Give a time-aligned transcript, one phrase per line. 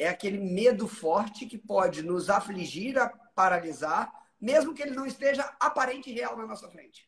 [0.00, 5.54] é aquele medo forte que pode nos afligir, a paralisar, mesmo que ele não esteja
[5.60, 7.06] aparente e real na nossa frente.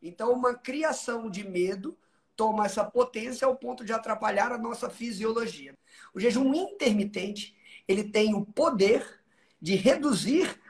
[0.00, 1.98] Então, uma criação de medo
[2.36, 5.76] toma essa potência ao ponto de atrapalhar a nossa fisiologia.
[6.14, 7.56] O jejum intermitente,
[7.88, 9.20] ele tem o poder
[9.60, 10.60] de reduzir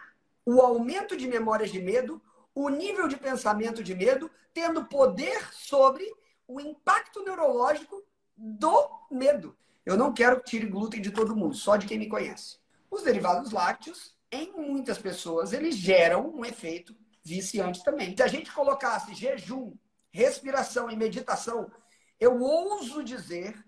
[0.46, 2.21] o aumento de memórias de medo,
[2.55, 6.10] o nível de pensamento de medo, tendo poder sobre
[6.48, 8.02] o impacto neurológico
[8.34, 9.55] do medo.
[9.84, 12.59] Eu não quero que tire glúten de todo mundo, só de quem me conhece.
[12.91, 18.16] Os derivados lácteos, em muitas pessoas, eles geram um efeito viciante também.
[18.16, 19.74] Se a gente colocasse jejum,
[20.10, 21.71] respiração e meditação,
[22.19, 23.65] eu ouso dizer,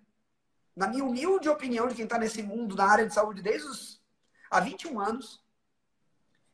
[0.76, 4.02] na minha humilde opinião de quem está nesse mundo, na área de saúde desde os
[4.50, 5.42] há 21 anos,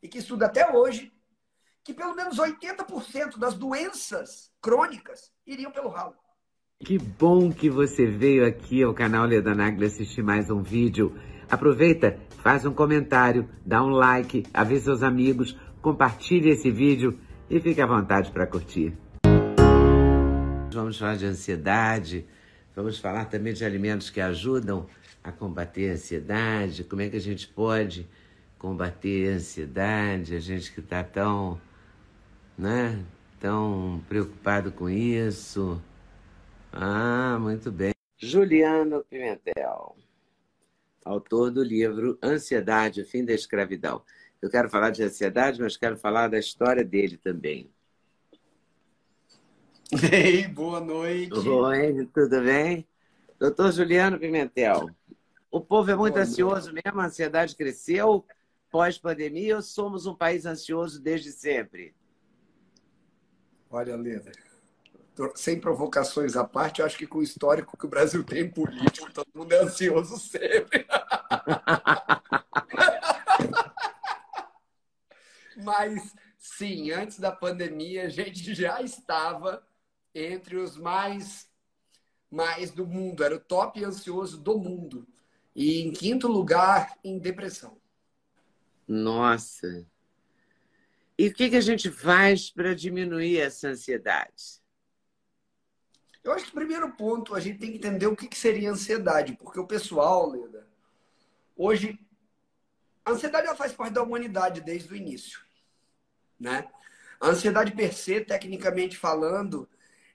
[0.00, 1.12] e que estuda até hoje,
[1.82, 6.16] que pelo menos 80% das doenças crônicas iriam pelo ralo.
[6.84, 11.12] Que bom que você veio aqui ao canal Leda Nagli assistir mais um vídeo.
[11.50, 17.18] Aproveita, faz um comentário, dá um like, avisa seus amigos, compartilhe esse vídeo
[17.50, 18.96] e fique à vontade para curtir.
[20.72, 22.24] Vamos falar de ansiedade,
[22.76, 24.86] vamos falar também de alimentos que ajudam
[25.22, 28.08] a combater a ansiedade, como é que a gente pode
[28.56, 31.60] combater a ansiedade, a gente que está tão,
[32.56, 33.04] né,
[33.40, 35.82] tão preocupado com isso.
[36.80, 37.92] Ah, muito bem.
[38.16, 39.96] Juliano Pimentel,
[41.04, 44.00] autor do livro Ansiedade, o fim da escravidão.
[44.40, 47.68] Eu quero falar de ansiedade, mas quero falar da história dele também.
[50.12, 51.36] Ei, boa noite.
[51.36, 52.86] Oi, tudo bem?
[53.40, 54.88] Doutor Juliano Pimentel,
[55.50, 56.84] o povo é muito boa ansioso noite.
[56.84, 57.00] mesmo?
[57.00, 58.24] A ansiedade cresceu
[58.70, 61.92] pós-pandemia ou somos um país ansioso desde sempre?
[63.68, 64.30] Olha, Leda,
[65.34, 69.12] sem provocações à parte, eu acho que com o histórico que o Brasil tem político,
[69.12, 70.86] todo mundo é ansioso sempre.
[75.62, 79.66] Mas, sim, antes da pandemia, a gente já estava
[80.14, 81.48] entre os mais,
[82.30, 83.24] mais do mundo.
[83.24, 85.06] Era o top ansioso do mundo.
[85.54, 87.80] E em quinto lugar, em depressão.
[88.86, 89.86] Nossa.
[91.18, 94.57] E o que, que a gente faz para diminuir essa ansiedade?
[96.22, 98.70] Eu acho que o primeiro ponto, a gente tem que entender o que, que seria
[98.70, 99.36] ansiedade.
[99.36, 100.66] Porque o pessoal, Leda,
[101.56, 101.98] hoje,
[103.04, 105.40] a ansiedade faz parte da humanidade desde o início.
[106.38, 106.68] Né?
[107.20, 109.68] A ansiedade per se, tecnicamente falando,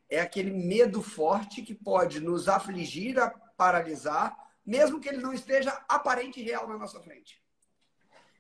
[0.10, 5.84] é aquele medo forte que pode nos afligir, a paralisar, mesmo que ele não esteja
[5.88, 7.42] aparente e real na nossa frente.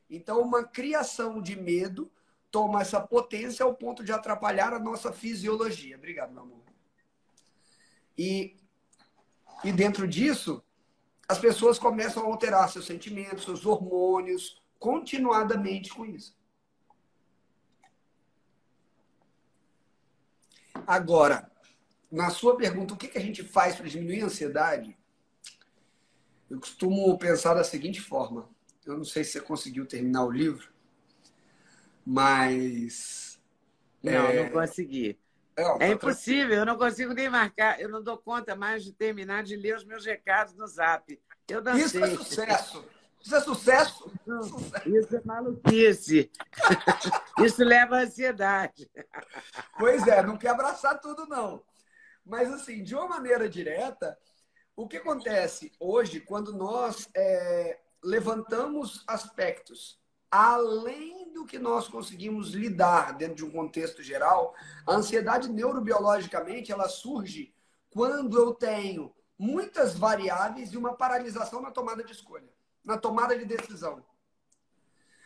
[0.09, 2.11] Então, uma criação de medo
[2.51, 5.97] toma essa potência ao ponto de atrapalhar a nossa fisiologia.
[5.97, 6.62] Obrigado, meu amor.
[8.17, 8.55] E,
[9.63, 10.63] e dentro disso,
[11.27, 16.35] as pessoas começam a alterar seus sentimentos, seus hormônios, continuadamente com isso.
[20.85, 21.49] Agora,
[22.11, 24.97] na sua pergunta, o que, que a gente faz para diminuir a ansiedade?
[26.49, 28.49] Eu costumo pensar da seguinte forma.
[28.85, 30.71] Eu não sei se você conseguiu terminar o livro,
[32.05, 33.41] mas.
[34.03, 34.43] Não, é...
[34.43, 35.17] não consegui.
[35.57, 38.91] Não, É tá impossível, eu não consigo nem marcar, eu não dou conta mais de
[38.91, 41.19] terminar de ler os meus recados no zap.
[41.47, 41.85] Eu dancei.
[41.85, 42.85] Isso é sucesso.
[43.21, 44.11] Isso é sucesso.
[44.25, 44.89] sucesso.
[44.89, 46.31] Isso é maluquice.
[47.39, 48.89] Isso leva à ansiedade.
[49.77, 51.63] Pois é, não quer abraçar tudo, não.
[52.25, 54.17] Mas, assim, de uma maneira direta,
[54.75, 59.99] o que acontece hoje quando nós é, levantamos aspectos
[60.35, 64.55] além do que nós conseguimos lidar dentro de um contexto geral,
[64.87, 67.53] a ansiedade neurobiologicamente ela surge
[67.91, 72.49] quando eu tenho muitas variáveis e uma paralisação na tomada de escolha,
[72.83, 74.03] na tomada de decisão.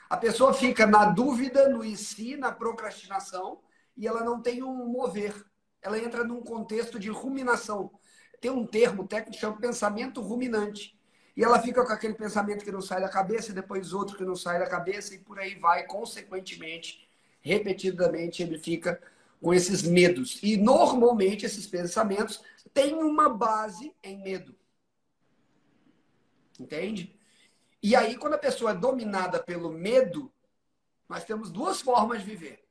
[0.10, 3.62] A pessoa fica na dúvida, no e si, na procrastinação,
[3.96, 5.46] e ela não tem um mover.
[5.82, 7.98] Ela entra num contexto de ruminação.
[8.42, 10.97] Tem um termo técnico que chama pensamento ruminante.
[11.38, 14.26] E ela fica com aquele pensamento que não sai da cabeça, e depois outro que
[14.26, 17.08] não sai da cabeça, e por aí vai, consequentemente,
[17.42, 19.00] repetidamente, ele fica
[19.40, 20.40] com esses medos.
[20.42, 22.44] E normalmente esses pensamentos
[22.74, 24.56] têm uma base em medo.
[26.60, 27.16] Entende?
[27.84, 30.34] E aí, quando a pessoa é dominada pelo medo,
[31.08, 32.66] nós temos duas formas de viver: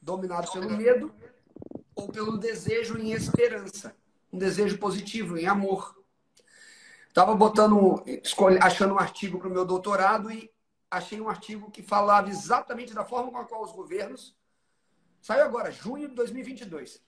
[0.00, 1.12] dominado pelo medo
[1.96, 3.92] ou pelo desejo em esperança,
[4.32, 6.00] um desejo positivo, em amor.
[7.12, 8.02] Estava botando,
[8.62, 10.50] achando um artigo para o meu doutorado e
[10.90, 14.34] achei um artigo que falava exatamente da forma com a qual os governos.
[15.20, 17.02] Saiu agora, junho de 2022.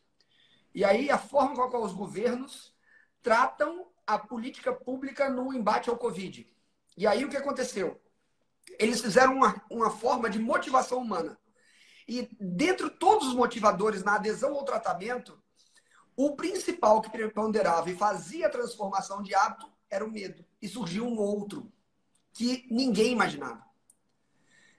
[0.75, 2.77] E aí, a forma com a qual os governos
[3.23, 6.53] tratam a política pública no embate ao Covid.
[6.99, 7.99] E aí, o que aconteceu?
[8.79, 11.39] Eles fizeram uma, uma forma de motivação humana.
[12.07, 15.43] E dentro de todos os motivadores na adesão ao tratamento,
[16.15, 20.45] o principal que preponderava e fazia a transformação de hábito era o medo.
[20.61, 21.73] E surgiu um outro
[22.33, 23.65] que ninguém imaginava,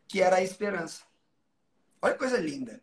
[0.08, 1.04] que era a esperança.
[2.02, 2.82] Olha que coisa linda.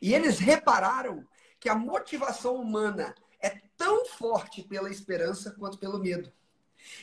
[0.00, 1.26] E eles repararam
[1.58, 6.30] que a motivação humana é tão forte pela esperança quanto pelo medo.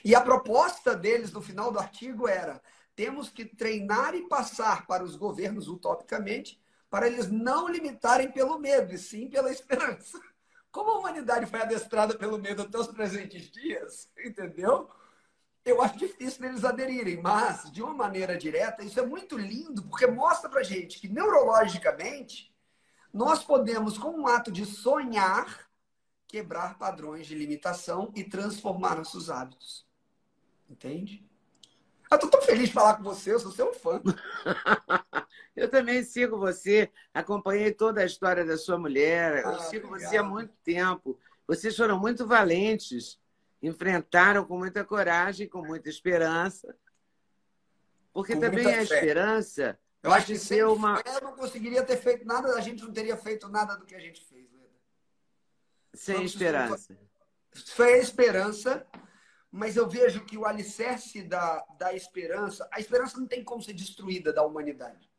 [0.04, 2.62] E a proposta deles no final do artigo era:
[2.96, 8.94] temos que treinar e passar para os governos, utopicamente, para eles não limitarem pelo medo,
[8.94, 10.20] e sim pela esperança.
[10.78, 14.88] Como a humanidade foi adestrada pelo medo até os presentes dias, entendeu?
[15.66, 20.06] Eu acho difícil eles aderirem, mas de uma maneira direta, isso é muito lindo, porque
[20.06, 22.56] mostra pra gente que neurologicamente
[23.12, 25.68] nós podemos, com um ato de sonhar,
[26.28, 29.84] quebrar padrões de limitação e transformar nossos hábitos.
[30.70, 31.27] Entende?
[32.10, 34.02] Eu tô tão feliz de falar com você, eu sou seu fã.
[35.56, 40.10] eu também sigo você, acompanhei toda a história da sua mulher, eu ah, sigo obrigado.
[40.10, 41.20] você há muito tempo.
[41.46, 43.20] Vocês foram muito valentes,
[43.62, 46.76] enfrentaram com muita coragem, com muita esperança.
[48.14, 49.78] Porque com também a esperança
[50.08, 51.02] eu acho que ser uma.
[51.06, 54.00] Eu não conseguiria ter feito nada, a gente não teria feito nada do que a
[54.00, 54.70] gente fez, Leda.
[55.94, 56.98] Sem esperança.
[57.54, 58.88] Foi a esperança
[59.58, 63.74] mas eu vejo que o alicerce da, da esperança, a esperança não tem como ser
[63.74, 65.10] destruída da humanidade.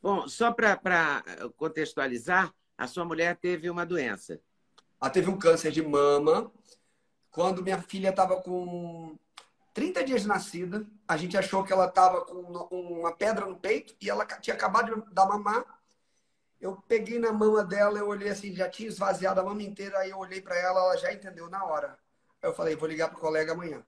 [0.00, 1.22] Bom, só para
[1.58, 4.40] contextualizar, a sua mulher teve uma doença.
[4.98, 6.50] Ela teve um câncer de mama.
[7.30, 9.18] Quando minha filha estava com
[9.74, 13.94] 30 dias de nascida, a gente achou que ela estava com uma pedra no peito
[14.00, 15.66] e ela tinha acabado de dar mamar.
[16.58, 20.10] Eu peguei na mama dela, eu olhei assim, já tinha esvaziado a mama inteira, aí
[20.10, 21.98] eu olhei para ela, ela já entendeu na hora.
[22.42, 23.84] Eu falei, vou ligar para o colega amanhã.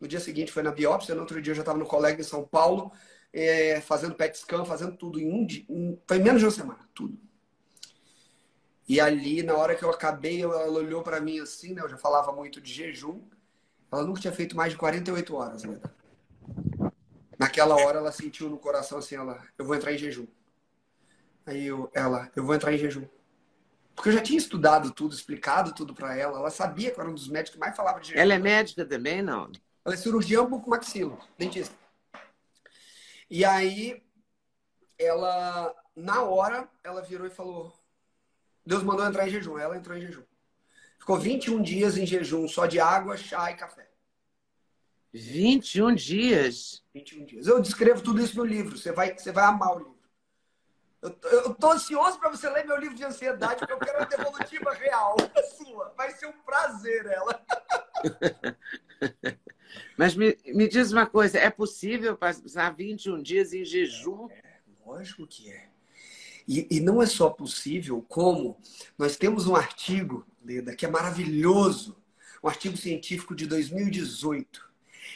[0.00, 2.24] No dia seguinte foi na biópsia, no outro dia eu já estava no colega em
[2.24, 2.92] São Paulo,
[3.32, 5.64] é, fazendo PET scan, fazendo tudo em um dia.
[6.06, 7.18] Foi menos de uma semana, tudo.
[8.88, 11.82] E ali, na hora que eu acabei, ela olhou para mim assim, né?
[11.82, 13.20] Eu já falava muito de jejum.
[13.90, 15.80] Ela nunca tinha feito mais de 48 horas, né?
[17.38, 20.26] Naquela hora ela sentiu no coração assim, ela, eu vou entrar em jejum.
[21.44, 23.06] Aí eu, ela, eu vou entrar em jejum.
[23.96, 26.38] Porque eu já tinha estudado tudo, explicado tudo para ela.
[26.38, 28.84] Ela sabia que eu era um dos médicos que mais falava de Ela é médica
[28.84, 29.50] também, não?
[29.84, 31.74] Ela é cirurgião bucomaxilo, dentista.
[33.30, 34.02] E aí,
[34.98, 37.72] ela, na hora, ela virou e falou:
[38.64, 39.58] Deus mandou entrar em jejum.
[39.58, 40.22] Ela entrou em jejum.
[40.98, 43.88] Ficou 21 dias em jejum, só de água, chá e café.
[45.12, 46.84] 21 dias?
[46.92, 47.46] 21 dias.
[47.46, 48.76] Eu descrevo tudo isso no livro.
[48.76, 49.95] Você vai, você vai amar o livro.
[51.02, 54.72] Eu, tô ansioso para você ler meu livro de ansiedade, porque eu quero uma devolutiva
[54.72, 55.16] real
[55.56, 55.92] sua.
[55.96, 57.44] Vai ser um prazer ela.
[59.96, 64.28] Mas me, me diz uma coisa, é possível passar 21 dias em jejum?
[64.30, 65.68] É, lógico que é.
[66.48, 68.58] E, e não é só possível, como
[68.96, 71.96] nós temos um artigo, Leda, que é maravilhoso,
[72.42, 74.70] um artigo científico de 2018,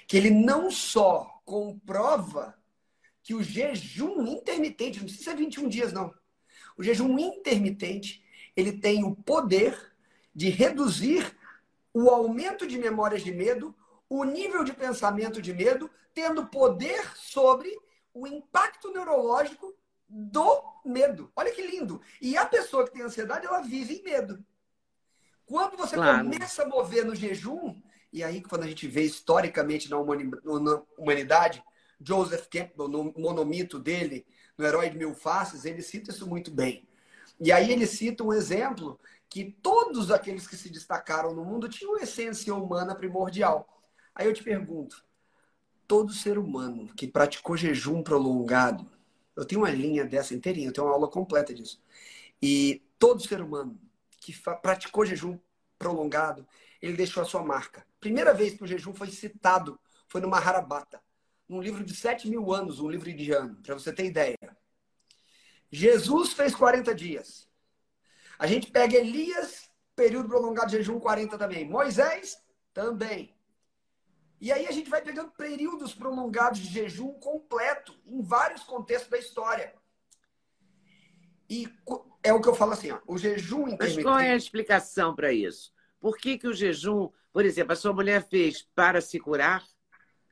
[0.06, 2.59] que ele não só comprova
[3.30, 6.12] que o jejum intermitente, não precisa ser 21 dias, não.
[6.76, 8.24] O jejum intermitente,
[8.56, 9.94] ele tem o poder
[10.34, 11.32] de reduzir
[11.94, 13.72] o aumento de memórias de medo,
[14.08, 17.70] o nível de pensamento de medo, tendo poder sobre
[18.12, 19.76] o impacto neurológico
[20.08, 21.30] do medo.
[21.36, 22.02] Olha que lindo.
[22.20, 24.44] E a pessoa que tem ansiedade, ela vive em medo.
[25.46, 26.28] Quando você claro.
[26.28, 27.80] começa a mover no jejum,
[28.12, 29.98] e aí quando a gente vê historicamente na
[30.98, 31.62] humanidade,
[32.00, 34.26] Joseph Campbell, no monomito dele,
[34.56, 36.88] no Herói de Mil Faces, ele cita isso muito bem.
[37.38, 41.96] E aí ele cita um exemplo que todos aqueles que se destacaram no mundo tinham
[41.96, 43.82] essência humana primordial.
[44.14, 45.04] Aí eu te pergunto,
[45.86, 48.90] todo ser humano que praticou jejum prolongado,
[49.36, 51.80] eu tenho uma linha dessa inteirinha, eu tenho uma aula completa disso.
[52.42, 53.78] E todo ser humano
[54.20, 55.38] que praticou jejum
[55.78, 56.46] prolongado,
[56.82, 57.86] ele deixou a sua marca.
[58.00, 59.78] Primeira vez que o jejum foi citado
[60.08, 61.00] foi no Maharabata
[61.50, 64.38] num livro de 7 mil anos, um livro indiano, para você ter ideia.
[65.68, 67.50] Jesus fez 40 dias.
[68.38, 71.68] A gente pega Elias, período prolongado de jejum, 40 também.
[71.68, 72.40] Moisés,
[72.72, 73.36] também.
[74.40, 79.18] E aí a gente vai pegando períodos prolongados de jejum completo em vários contextos da
[79.18, 79.74] história.
[81.48, 81.68] E
[82.22, 83.96] é o que eu falo assim, ó, o jejum intermitente...
[83.96, 85.72] Mas qual é a explicação para isso?
[85.98, 89.64] Por que, que o jejum, por exemplo, a sua mulher fez para se curar?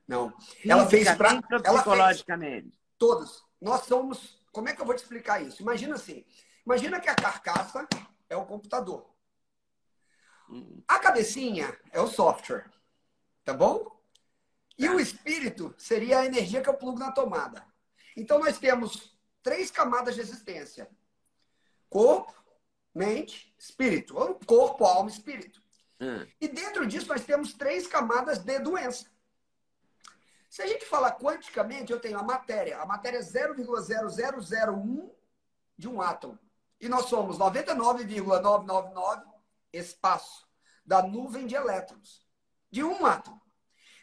[0.09, 0.33] Não.
[0.65, 2.71] Ela fez para psicologicamente.
[2.71, 3.43] Fez todas.
[3.61, 4.41] Nós somos.
[4.51, 5.61] Como é que eu vou te explicar isso?
[5.61, 6.25] Imagina assim.
[6.65, 7.87] Imagina que a carcaça
[8.27, 9.07] é o computador.
[10.87, 12.71] A cabecinha é o software.
[13.45, 14.01] Tá bom?
[14.79, 17.63] E o espírito seria a energia que eu plugo na tomada.
[18.17, 20.89] Então nós temos três camadas de existência:
[21.87, 22.33] corpo,
[22.95, 24.17] mente, espírito.
[24.17, 25.61] Ou corpo, alma, espírito.
[26.01, 26.25] Hum.
[26.41, 29.05] E dentro disso nós temos três camadas de doença.
[30.49, 32.79] Se a gente falar quanticamente, eu tenho a matéria.
[32.79, 35.11] A matéria é 0,0001
[35.77, 36.39] de um átomo.
[36.81, 39.23] E nós somos 99,999
[39.71, 40.47] espaço
[40.83, 42.25] da nuvem de elétrons
[42.71, 43.39] de um átomo.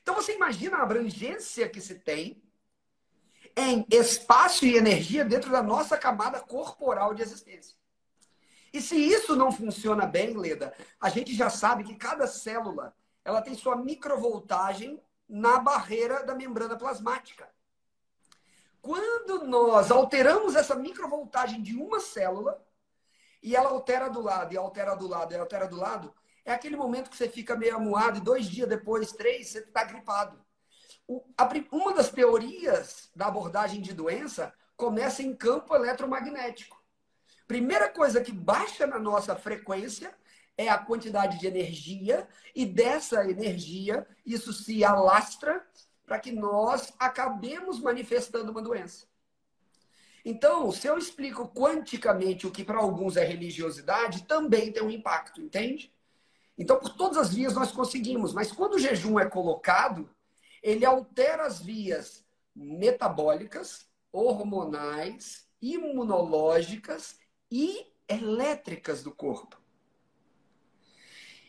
[0.02, 2.40] Então você imagina a abrangência que se tem
[3.56, 7.76] em espaço e energia dentro da nossa camada corporal de existência.
[8.72, 13.40] E se isso não funciona bem, Leda, a gente já sabe que cada célula ela
[13.40, 17.48] tem sua microvoltagem na barreira da membrana plasmática.
[18.80, 22.64] Quando nós alteramos essa microvoltagem de uma célula,
[23.42, 26.14] e ela altera do lado, e altera do lado, e altera do lado,
[26.44, 29.82] é aquele momento que você fica meio amuado e dois dias depois, três, você está
[29.82, 30.44] gripado.
[31.70, 36.80] Uma das teorias da abordagem de doença começa em campo eletromagnético.
[37.46, 40.16] Primeira coisa que baixa na nossa frequência
[40.56, 45.66] é a quantidade de energia, e dessa energia, isso se alastra
[46.04, 49.06] para que nós acabemos manifestando uma doença.
[50.24, 55.40] Então, se eu explico quanticamente o que para alguns é religiosidade, também tem um impacto,
[55.40, 55.92] entende?
[56.58, 60.08] Então, por todas as vias nós conseguimos, mas quando o jejum é colocado,
[60.62, 67.18] ele altera as vias metabólicas, hormonais, imunológicas
[67.50, 69.60] e elétricas do corpo.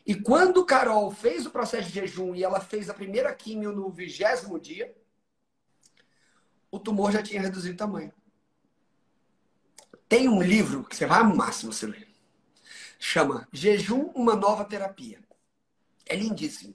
[0.07, 3.91] E quando Carol fez o processo de jejum e ela fez a primeira químio no
[3.91, 4.95] vigésimo dia,
[6.71, 8.13] o tumor já tinha reduzido o tamanho.
[10.07, 12.07] Tem um livro que você vai amar se você ler
[12.99, 15.19] chama Jejum, uma nova terapia.
[16.05, 16.73] É lindíssimo.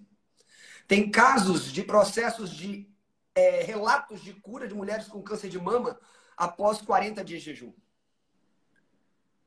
[0.86, 2.88] Tem casos de processos de
[3.34, 5.98] é, relatos de cura de mulheres com câncer de mama
[6.36, 7.72] após 40 dias de jejum.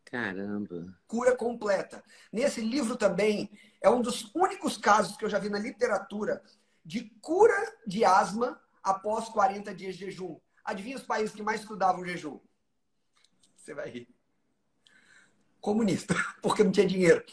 [0.05, 0.97] Caramba.
[1.07, 2.03] Cura completa.
[2.31, 3.51] Nesse livro também
[3.85, 6.41] é um dos únicos casos que eu já vi na literatura
[6.83, 10.39] de cura de asma após 40 dias de jejum.
[10.63, 12.39] Adivinha os países que mais estudavam jejum?
[13.55, 14.15] Você vai rir
[15.61, 17.23] comunista, porque não tinha dinheiro.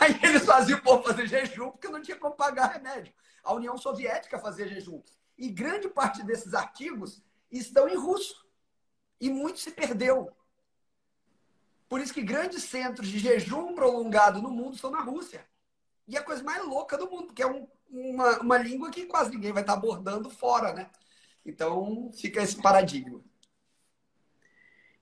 [0.00, 3.12] Aí eles faziam o povo fazer jejum porque não tinha como pagar remédio.
[3.44, 5.02] A União Soviética fazia jejum.
[5.36, 8.46] E grande parte desses artigos estão em russo.
[9.20, 10.34] E muito se perdeu.
[11.90, 15.46] Por isso que grandes centros de jejum prolongado no mundo estão na Rússia.
[16.08, 19.04] E é a coisa mais louca do mundo, porque é um, uma, uma língua que
[19.04, 20.90] quase ninguém vai estar abordando fora, né?
[21.44, 23.20] Então fica esse paradigma.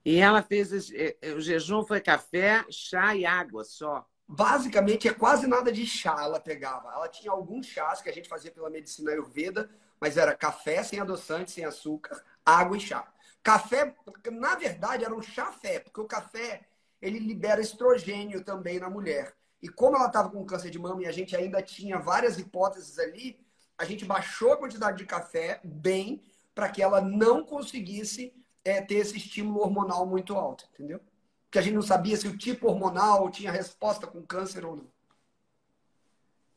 [0.04, 4.04] E ela fez eh, eh, o jejum foi café, chá e água só.
[4.28, 6.92] Basicamente é quase nada de chá ela pegava.
[6.92, 9.70] Ela tinha alguns chás que a gente fazia pela medicina ayurveda,
[10.00, 13.06] mas era café sem adoçante, sem açúcar, água e chá.
[13.42, 13.94] Café,
[14.32, 16.66] na verdade, era um chafé, porque o café
[17.00, 19.35] ele libera estrogênio também na mulher.
[19.62, 22.98] E como ela estava com câncer de mama e a gente ainda tinha várias hipóteses
[22.98, 23.38] ali,
[23.78, 26.22] a gente baixou a quantidade de café bem
[26.54, 28.32] para que ela não conseguisse
[28.64, 31.00] é, ter esse estímulo hormonal muito alto, entendeu?
[31.44, 34.90] Porque a gente não sabia se o tipo hormonal tinha resposta com câncer ou não.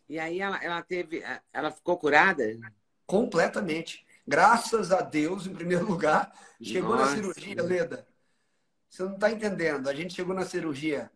[0.07, 2.43] E aí ela, ela teve, ela ficou curada?
[3.05, 4.05] Completamente.
[4.27, 7.11] Graças a Deus, em primeiro lugar, chegou Nossa.
[7.11, 8.07] na cirurgia, Leda.
[8.89, 9.87] Você não está entendendo.
[9.87, 11.11] A gente chegou na cirurgia,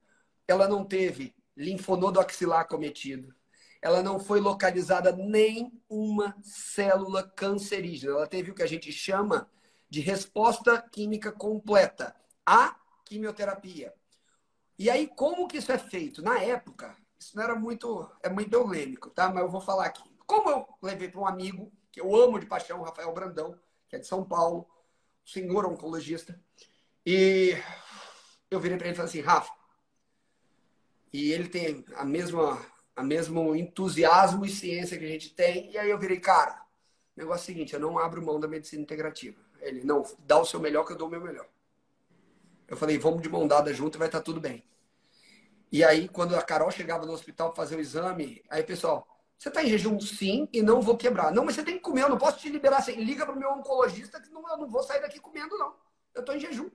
[0.48, 3.34] ela não teve linfonodo axilar cometido.
[3.82, 8.14] Ela não foi localizada nem uma célula cancerígena.
[8.14, 9.50] Ela teve o que a gente chama
[9.90, 13.94] de resposta química completa à quimioterapia.
[14.80, 16.22] E aí, como que isso é feito?
[16.22, 19.30] Na época, isso não era muito, é muito polêmico, tá?
[19.30, 20.04] Mas eu vou falar aqui.
[20.26, 24.00] Como eu levei para um amigo, que eu amo de paixão, Rafael Brandão, que é
[24.00, 24.68] de São Paulo,
[25.24, 26.40] senhor oncologista,
[27.06, 27.56] e
[28.50, 29.52] eu virei para ele e falei assim, Rafa,
[31.14, 32.60] e ele tem a mesma,
[32.96, 36.64] a mesmo entusiasmo e ciência que a gente tem, e aí eu virei, cara,
[37.16, 39.40] o negócio é o seguinte, eu não abro mão da medicina integrativa.
[39.62, 41.48] Ele, não, dá o seu melhor que eu dou o meu melhor.
[42.68, 44.64] Eu falei, vamos de mão dada junto e vai estar tá tudo bem.
[45.72, 49.50] E aí, quando a Carol chegava no hospital para fazer o exame, aí, pessoal, Você
[49.50, 50.00] está em jejum?
[50.00, 51.32] Sim, e não vou quebrar.
[51.32, 52.94] Não, mas você tem que comer, eu não posso te liberar assim.
[52.94, 55.76] Liga para o meu oncologista que não, eu não vou sair daqui comendo, não.
[56.14, 56.70] Eu estou em jejum.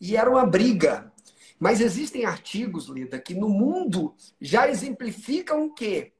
[0.00, 1.12] E era uma briga.
[1.60, 6.14] Mas existem artigos, Lida, que no mundo já exemplificam o quê?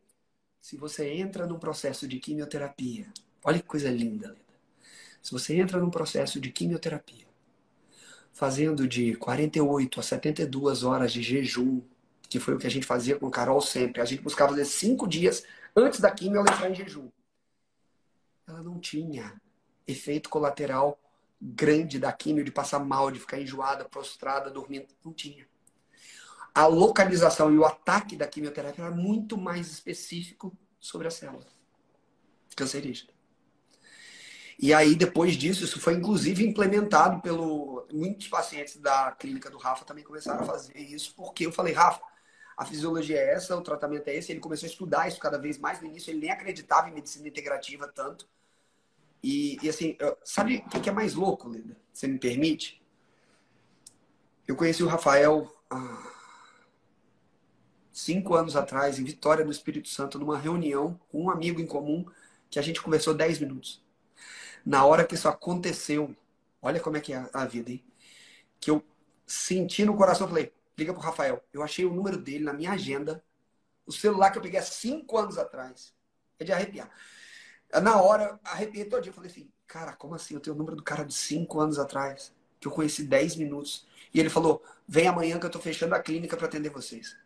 [0.60, 3.10] Se você entra num processo de quimioterapia,
[3.42, 4.44] olha que coisa linda, Lida.
[5.22, 7.26] Se você entra num processo de quimioterapia,
[8.32, 11.80] fazendo de 48 a 72 horas de jejum,
[12.28, 14.02] que foi o que a gente fazia com Carol sempre.
[14.02, 15.42] A gente buscava fazer cinco dias
[15.74, 17.08] antes da quimio ela entrar em jejum.
[18.46, 19.40] Ela não tinha
[19.86, 20.98] efeito colateral
[21.40, 24.88] grande da quimio, de passar mal, de ficar enjoada, prostrada, dormindo.
[25.04, 25.48] Não tinha.
[26.54, 31.46] A localização e o ataque da quimioterapia era muito mais específico sobre a célula
[32.60, 33.10] cancerígena.
[34.58, 37.86] E aí, depois disso, isso foi inclusive implementado pelo.
[37.90, 42.02] Muitos pacientes da clínica do Rafa também começaram a fazer isso, porque eu falei, Rafa,
[42.56, 44.30] a fisiologia é essa, o tratamento é esse.
[44.30, 45.80] Ele começou a estudar isso cada vez mais.
[45.80, 48.28] No início, ele nem acreditava em medicina integrativa tanto.
[49.22, 51.76] E, e assim, sabe o que é mais louco, Linda?
[51.92, 52.82] Você me permite?
[54.46, 56.12] Eu conheci o Rafael há
[57.92, 62.04] cinco anos atrás, em Vitória, no Espírito Santo, numa reunião com um amigo em comum,
[62.48, 63.84] que a gente conversou dez minutos.
[64.64, 66.14] Na hora que isso aconteceu,
[66.60, 67.84] olha como é que é a vida, hein?
[68.58, 68.84] Que eu
[69.26, 71.44] senti no coração, falei, liga pro Rafael.
[71.52, 73.22] Eu achei o número dele na minha agenda.
[73.86, 75.94] O celular que eu peguei há cinco anos atrás.
[76.38, 76.90] É de arrepiar.
[77.82, 79.12] Na hora, arrepiei todo dia.
[79.12, 80.34] Falei assim, cara, como assim?
[80.34, 83.86] Eu tenho o número do cara de cinco anos atrás, que eu conheci dez minutos.
[84.12, 87.16] E ele falou, vem amanhã que eu tô fechando a clínica para atender vocês.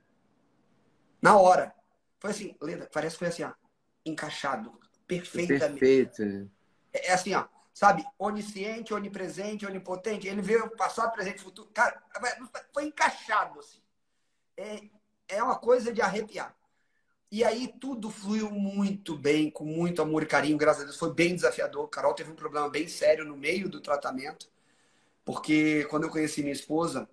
[1.21, 1.75] Na hora.
[2.19, 3.53] Foi assim, Leda, parece que foi assim, ó,
[4.05, 4.73] encaixado.
[5.07, 5.81] Perfeitamente.
[5.81, 6.51] Perfeito.
[6.93, 10.29] É, é assim, ó sabe, onisciente, onipresente, onipotente.
[10.29, 11.69] Ele veio passado, presente, futuro.
[11.75, 12.01] Cara,
[12.73, 13.83] foi encaixado assim.
[14.57, 14.81] É,
[15.29, 16.55] é uma coisa de arrepiar.
[17.31, 20.99] E aí tudo fluiu muito bem, com muito amor e carinho, graças a Deus.
[20.99, 21.88] Foi bem desafiador.
[21.88, 24.49] Carol teve um problema bem sério no meio do tratamento,
[25.25, 27.08] porque quando eu conheci minha esposa,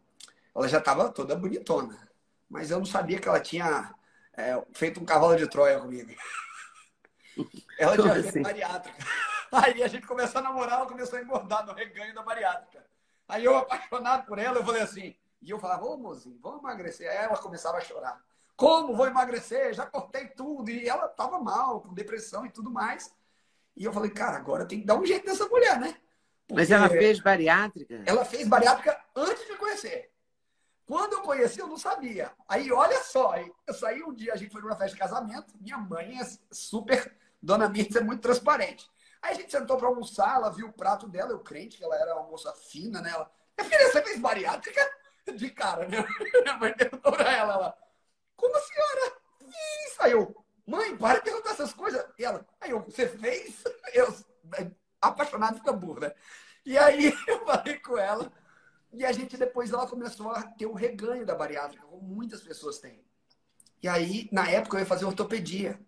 [0.56, 2.08] ela já estava toda bonitona.
[2.50, 3.96] Mas eu não sabia que ela tinha
[4.34, 6.12] é, feito um cavalo de Troia comigo.
[7.80, 8.42] Ela tinha feito assim?
[8.42, 9.06] bariátrica.
[9.52, 12.86] Aí a gente começou a namorar, ela começou a engordar no reganho da bariátrica.
[13.28, 17.10] Aí eu, apaixonado por ela, eu falei assim, e eu falava, ô mozinho, vamos emagrecer.
[17.10, 18.22] Aí ela começava a chorar.
[18.62, 19.74] Como vou emagrecer?
[19.74, 20.70] Já cortei tudo.
[20.70, 23.12] E ela tava mal, com depressão e tudo mais.
[23.76, 25.98] E eu falei, cara, agora tem que dar um jeito nessa mulher, né?
[26.48, 28.04] Porque Mas ela fez bariátrica?
[28.06, 30.12] Ela fez bariátrica antes de conhecer.
[30.86, 32.32] Quando eu conheci, eu não sabia.
[32.48, 33.34] Aí, olha só,
[33.66, 37.18] eu saí um dia, a gente foi numa festa de casamento, minha mãe é super,
[37.42, 38.88] dona Mirtz é muito transparente.
[39.24, 41.96] Aí a gente sentou para almoçar, ela viu o prato dela, eu crente que ela
[41.96, 43.10] era uma moça fina, né?
[43.10, 44.82] Ela, minha filha, você fez bariátrica?
[45.36, 45.98] De cara, né?
[46.44, 47.78] Minha mãe pra ela, ela,
[48.42, 49.18] como a senhora?
[49.40, 50.00] Fiz!
[50.00, 50.36] Aí eu,
[50.68, 52.04] mãe, para de perguntar essas coisas.
[52.18, 53.64] E ela, aí eu, você fez?
[53.94, 54.14] Eu,
[55.02, 56.14] apaixonado fica burro, né?
[56.66, 58.32] E aí eu falei com ela,
[58.94, 62.80] e a gente depois ela começou a ter o reganho da bariátrica, como muitas pessoas
[62.80, 63.04] têm.
[63.82, 65.80] E aí, na época, eu ia fazer ortopedia.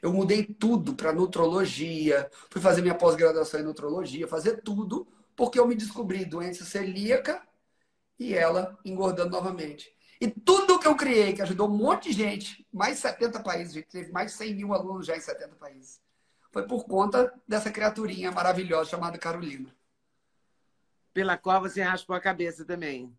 [0.00, 5.66] Eu mudei tudo para nutrologia, fui fazer minha pós-graduação em nutrologia, fazer tudo, porque eu
[5.66, 7.42] me descobri doença celíaca
[8.18, 9.92] e ela engordando novamente.
[10.20, 13.72] E tudo que eu criei, que ajudou um monte de gente, mais de 70 países,
[13.72, 16.00] a gente teve mais de 100 mil alunos já em 70 países,
[16.50, 19.74] foi por conta dessa criaturinha maravilhosa chamada Carolina.
[21.12, 23.16] Pela qual você raspou a cabeça também.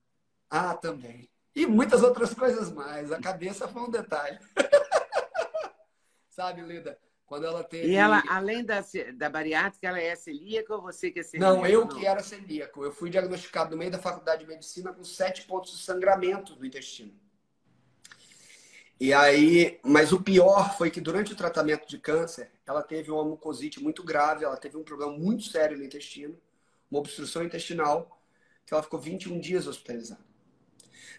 [0.50, 1.30] Ah, também.
[1.56, 3.12] E muitas outras coisas mais.
[3.12, 4.40] A cabeça foi um detalhe.
[6.30, 6.98] Sabe, Leda?
[7.30, 7.90] Quando ela teve.
[7.90, 11.58] E ela, além da, da bariátrica, ela é celíaca ou você que é celíaco?
[11.58, 11.88] Não, eu não?
[11.88, 12.84] que era celíaco.
[12.84, 16.66] Eu fui diagnosticado no meio da faculdade de medicina com sete pontos de sangramento no
[16.66, 17.14] intestino.
[19.00, 23.24] E aí, mas o pior foi que durante o tratamento de câncer, ela teve uma
[23.24, 26.36] mucosite muito grave, ela teve um problema muito sério no intestino,
[26.90, 28.20] uma obstrução intestinal,
[28.66, 30.26] que ela ficou 21 dias hospitalizada.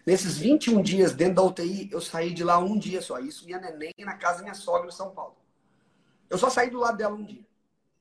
[0.05, 3.17] Nesses 21 dias dentro da UTI, eu saí de lá um dia só.
[3.17, 5.40] Isso minha neném na casa da minha sogra em São Paulo.
[6.31, 7.45] Eu só saí do lado dela um dia.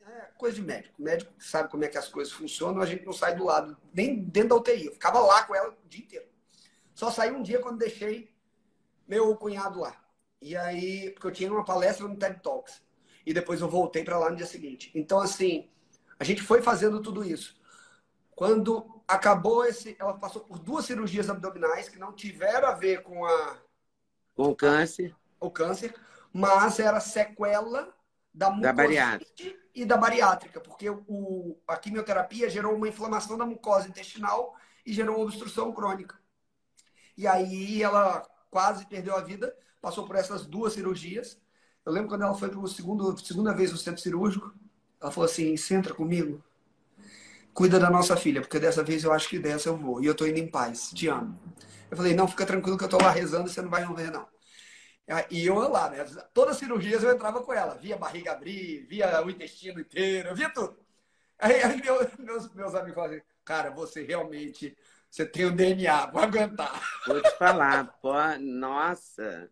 [0.07, 0.95] É coisa de médico.
[0.97, 3.77] O médico sabe como é que as coisas funcionam, a gente não sai do lado,
[3.93, 4.87] nem dentro da UTI.
[4.87, 6.27] Eu ficava lá com ela o dia inteiro.
[6.95, 8.33] Só saí um dia quando deixei
[9.09, 10.01] meu cunhado lá.
[10.41, 12.81] E aí, porque eu tinha uma palestra no TED Talks.
[13.27, 14.93] E depois eu voltei para lá no dia seguinte.
[14.95, 15.69] Então, assim,
[16.17, 17.61] a gente foi fazendo tudo isso.
[18.31, 19.97] Quando acabou esse.
[19.99, 23.59] Ela passou por duas cirurgias abdominais que não tiveram a ver com a.
[24.37, 25.17] Com o câncer.
[25.41, 25.95] O câncer,
[26.33, 27.93] mas era sequela
[28.33, 29.33] da da bariátrica.
[29.75, 35.17] e da bariátrica, porque o, a quimioterapia gerou uma inflamação da mucosa intestinal e gerou
[35.17, 36.19] uma obstrução crônica.
[37.17, 41.41] E aí ela quase perdeu a vida, passou por essas duas cirurgias.
[41.85, 44.53] Eu lembro quando ela foi para a segunda vez no centro cirúrgico,
[45.01, 46.43] ela falou assim: senta comigo,
[47.55, 50.03] cuida da nossa filha, porque dessa vez eu acho que dessa eu vou.
[50.03, 51.39] E eu tô indo em paz, te amo.
[51.91, 54.11] Eu falei: não, fica tranquilo que eu tô lá rezando e você não vai morrer,
[54.11, 54.27] não.
[55.29, 56.05] E eu lá, né?
[56.33, 60.49] Todas as cirurgias eu entrava com ela, via barriga abrir, via o intestino inteiro, via
[60.51, 60.79] tudo.
[61.39, 64.77] Aí, aí meus, meus, amigos falaram assim, cara, você realmente
[65.11, 66.81] você tem o DNA, vou aguentar.
[67.07, 69.51] Vou te falar, pô, nossa.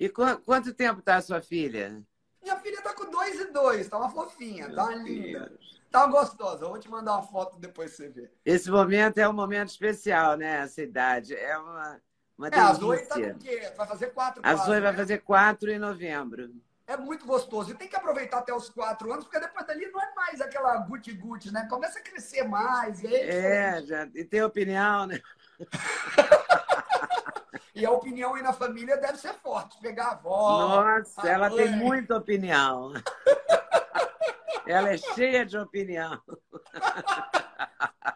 [0.00, 2.02] E qu quanto tempo tá a sua filha?
[2.42, 5.58] Minha filha tá com dois e dois, tá uma fofinha, Meu tá uma linda.
[5.90, 6.64] Tá gostosa.
[6.64, 8.32] Eu vou te mandar uma foto depois pra você ver.
[8.44, 10.60] Esse momento é um momento especial, né?
[10.60, 11.34] Essa idade.
[11.34, 12.00] É uma,
[12.38, 12.66] uma delícia.
[12.66, 13.72] É, a Zoe tá com o quê?
[13.76, 14.42] Vai fazer quatro.
[14.44, 14.98] A Zoe vai né?
[14.98, 16.50] fazer quatro em novembro
[16.86, 17.70] é muito gostoso.
[17.70, 20.76] E tem que aproveitar até os quatro anos, porque depois dali não é mais aquela
[20.78, 21.66] guti-guti, né?
[21.68, 23.02] Começa a crescer mais.
[23.02, 25.20] E aí, é, já, e tem opinião, né?
[27.74, 29.76] e a opinião aí na família deve ser forte.
[29.80, 30.84] Pegar a avó.
[30.84, 31.58] Nossa, a ela mãe.
[31.58, 32.92] tem muita opinião.
[34.66, 36.22] ela é cheia de opinião.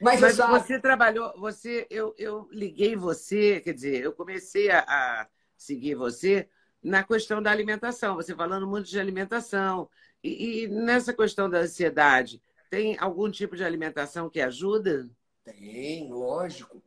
[0.00, 5.28] Mas, Mas você trabalhou, você, eu, eu liguei você, quer dizer, eu comecei a, a
[5.56, 6.48] seguir você
[6.82, 9.88] na questão da alimentação, você falando muito de alimentação.
[10.24, 15.08] E, e, nessa questão da ansiedade, tem algum tipo de alimentação que ajuda?
[15.44, 16.82] Tem, lógico.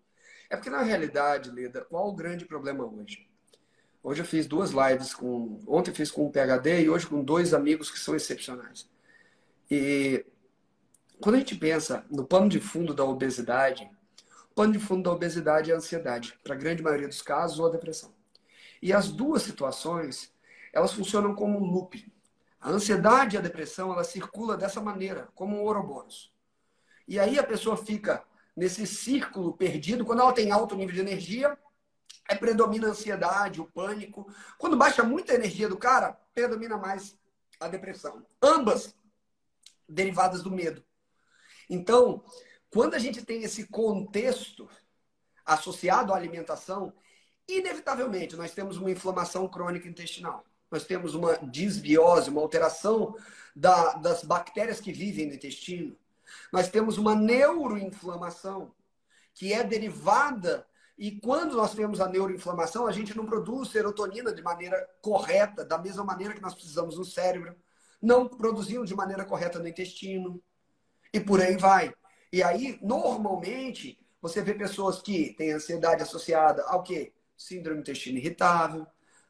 [0.50, 3.28] É porque, na realidade, Leda, qual o grande problema hoje?
[4.02, 5.62] Hoje eu fiz duas lives com.
[5.68, 8.90] Ontem fiz com um PHD e hoje com dois amigos que são excepcionais.
[9.72, 10.26] E
[11.24, 13.90] quando a gente pensa no pano de fundo da obesidade,
[14.52, 17.60] o pano de fundo da obesidade é a ansiedade, para a grande maioria dos casos,
[17.60, 18.14] ou a depressão.
[18.82, 20.34] E as duas situações,
[20.74, 22.12] elas funcionam como um loop.
[22.60, 26.34] A ansiedade e a depressão, ela circula dessa maneira, como um ouroboros.
[27.08, 28.22] E aí a pessoa fica
[28.54, 30.04] nesse círculo perdido.
[30.04, 31.58] Quando ela tem alto nível de energia,
[32.28, 34.28] é predomina a ansiedade, o pânico.
[34.58, 37.18] Quando baixa muita energia do cara, predomina mais
[37.62, 38.26] a depressão.
[38.42, 38.94] Ambas
[39.88, 40.84] derivadas do medo.
[41.74, 42.24] Então,
[42.70, 44.70] quando a gente tem esse contexto
[45.46, 46.94] associado à alimentação,
[47.48, 50.46] inevitavelmente, nós temos uma inflamação crônica intestinal.
[50.70, 53.16] Nós temos uma disbiose, uma alteração
[53.56, 55.96] da, das bactérias que vivem no intestino.
[56.52, 58.74] Nós temos uma neuroinflamação,
[59.34, 60.66] que é derivada.
[60.98, 65.78] E quando nós temos a neuroinflamação, a gente não produz serotonina de maneira correta, da
[65.78, 67.56] mesma maneira que nós precisamos no cérebro.
[68.02, 70.42] Não produzindo de maneira correta no intestino.
[71.14, 71.94] E por aí vai.
[72.32, 77.14] E aí, normalmente, você vê pessoas que têm ansiedade associada ao quê?
[77.38, 78.88] síndrome do intestino irritável,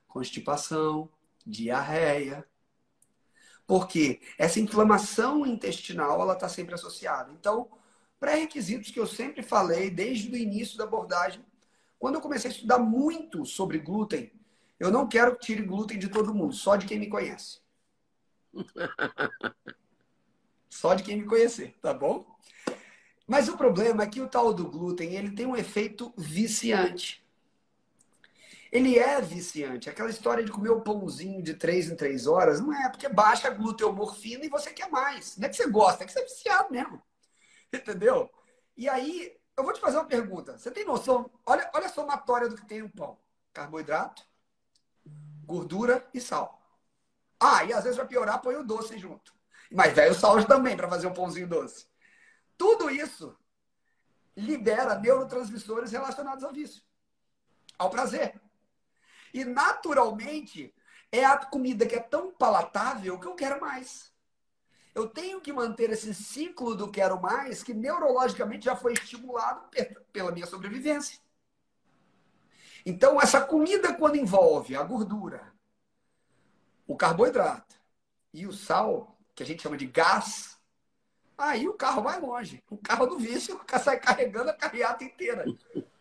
[0.08, 1.10] constipação,
[1.46, 2.46] diarreia.
[3.66, 7.32] Porque essa inflamação intestinal ela está sempre associada.
[7.32, 7.70] Então,
[8.20, 11.44] pré-requisitos que eu sempre falei desde o início da abordagem,
[11.98, 14.32] quando eu comecei a estudar muito sobre glúten,
[14.80, 17.62] eu não quero que tire glúten de todo mundo, só de quem me conhece.
[20.74, 22.26] só de quem me conhecer, tá bom?
[23.28, 27.24] Mas o problema é que o tal do glúten ele tem um efeito viciante
[28.74, 29.88] ele é viciante.
[29.88, 33.48] Aquela história de comer o pãozinho de três em três horas, não é porque baixa
[33.48, 35.38] a gluteomorfina e você quer mais.
[35.38, 37.00] Não é que você gosta, é que você é viciado mesmo.
[37.72, 38.32] Entendeu?
[38.76, 40.58] E aí, eu vou te fazer uma pergunta.
[40.58, 41.30] Você tem noção?
[41.46, 43.20] Olha, olha a somatória do que tem no pão:
[43.54, 44.26] carboidrato,
[45.46, 46.60] gordura e sal.
[47.40, 49.36] Ah, e às vezes vai piorar, põe o doce junto.
[49.74, 51.88] Mas velho o sal também para fazer um pãozinho doce.
[52.56, 53.36] Tudo isso
[54.38, 56.84] libera neurotransmissores relacionados ao vício,
[57.78, 58.40] ao prazer.
[59.34, 60.74] E naturalmente
[61.12, 64.14] é a comida que é tão palatável que eu quero mais.
[64.94, 69.68] Eu tenho que manter esse ciclo do quero mais que neurologicamente já foi estimulado
[70.12, 71.20] pela minha sobrevivência.
[72.86, 75.52] Então, essa comida, quando envolve a gordura,
[76.86, 77.76] o carboidrato
[78.32, 80.58] e o sal, que a gente chama de gás,
[81.38, 82.64] aí o carro vai longe.
[82.70, 85.46] O carro do vício sai carregando a carreata inteira.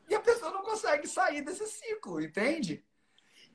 [0.09, 2.85] E a pessoa não consegue sair desse ciclo, entende?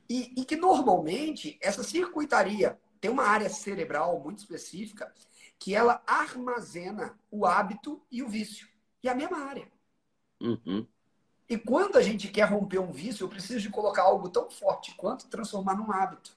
[0.09, 5.13] E, e que normalmente essa circuitaria tem uma área cerebral muito específica
[5.59, 8.67] que ela armazena o hábito e o vício.
[9.03, 9.71] E a mesma área.
[10.39, 10.87] Uhum.
[11.49, 14.93] E quando a gente quer romper um vício, eu preciso de colocar algo tão forte
[14.95, 16.36] quanto transformar num hábito.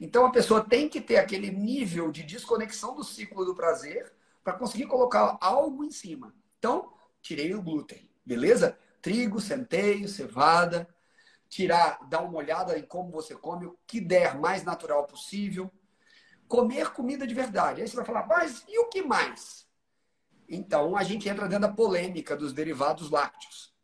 [0.00, 4.10] Então a pessoa tem que ter aquele nível de desconexão do ciclo do prazer
[4.42, 6.34] para conseguir colocar algo em cima.
[6.58, 8.78] Então, tirei o glúten, beleza?
[9.02, 10.88] Trigo, centeio, cevada,
[11.50, 15.70] tirar, dar uma olhada em como você come, o que der mais natural possível.
[16.48, 17.82] Comer comida de verdade.
[17.82, 19.66] Aí você vai falar, mas e o que mais?
[20.48, 23.74] Então a gente entra dentro da polêmica dos derivados lácteos.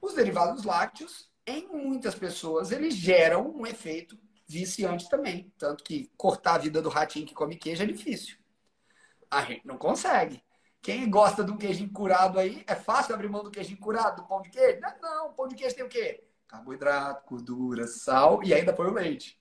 [0.00, 4.18] Os derivados lácteos, em muitas pessoas, eles geram um efeito
[4.52, 5.52] viciante também.
[5.58, 8.36] Tanto que cortar a vida do ratinho que come queijo é difícil.
[9.30, 10.42] A gente não consegue.
[10.80, 14.28] Quem gosta de um queijinho curado aí, é fácil abrir mão do queijinho curado, do
[14.28, 14.80] pão de queijo?
[14.80, 15.32] Não, não.
[15.32, 16.24] Pão de queijo tem o quê?
[16.48, 19.40] Carboidrato, gordura, sal e ainda põe o leite.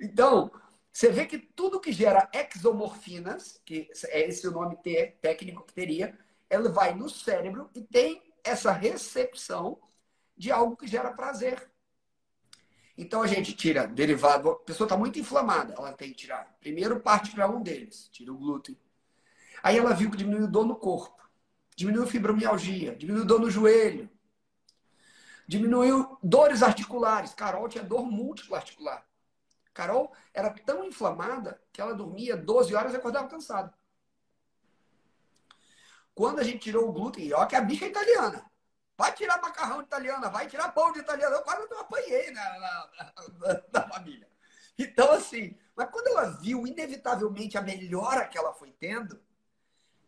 [0.00, 0.50] Então,
[0.92, 4.78] você vê que tudo que gera exomorfinas, que é esse o nome
[5.20, 6.16] técnico que teria,
[6.48, 9.80] ela vai no cérebro e tem essa recepção
[10.36, 11.70] de algo que gera prazer.
[12.98, 16.52] Então a gente tira derivado, a pessoa está muito inflamada, ela tem que tirar.
[16.58, 18.76] Primeiro parte para um deles, tira o glúten.
[19.62, 21.22] Aí ela viu que diminuiu dor no corpo,
[21.76, 24.10] diminuiu fibromialgia, diminuiu dor no joelho,
[25.46, 27.34] diminuiu dores articulares.
[27.34, 29.06] Carol tinha dor múltipla articular.
[29.72, 33.72] Carol era tão inflamada que ela dormia 12 horas e acordava cansada.
[36.16, 38.47] Quando a gente tirou o glúten, olha que a bicha é italiana.
[38.98, 41.36] Vai tirar macarrão de italiana, vai tirar pão de italiana.
[41.36, 42.90] Eu quase não apanhei na, na,
[43.38, 44.28] na, na, família.
[44.76, 49.22] Então, assim, mas quando ela viu inevitavelmente a melhora que ela foi tendo,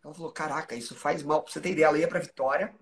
[0.03, 1.41] ela falou: Caraca, isso faz mal.
[1.41, 2.75] Pra você ter ideia, ela ia para Vitória,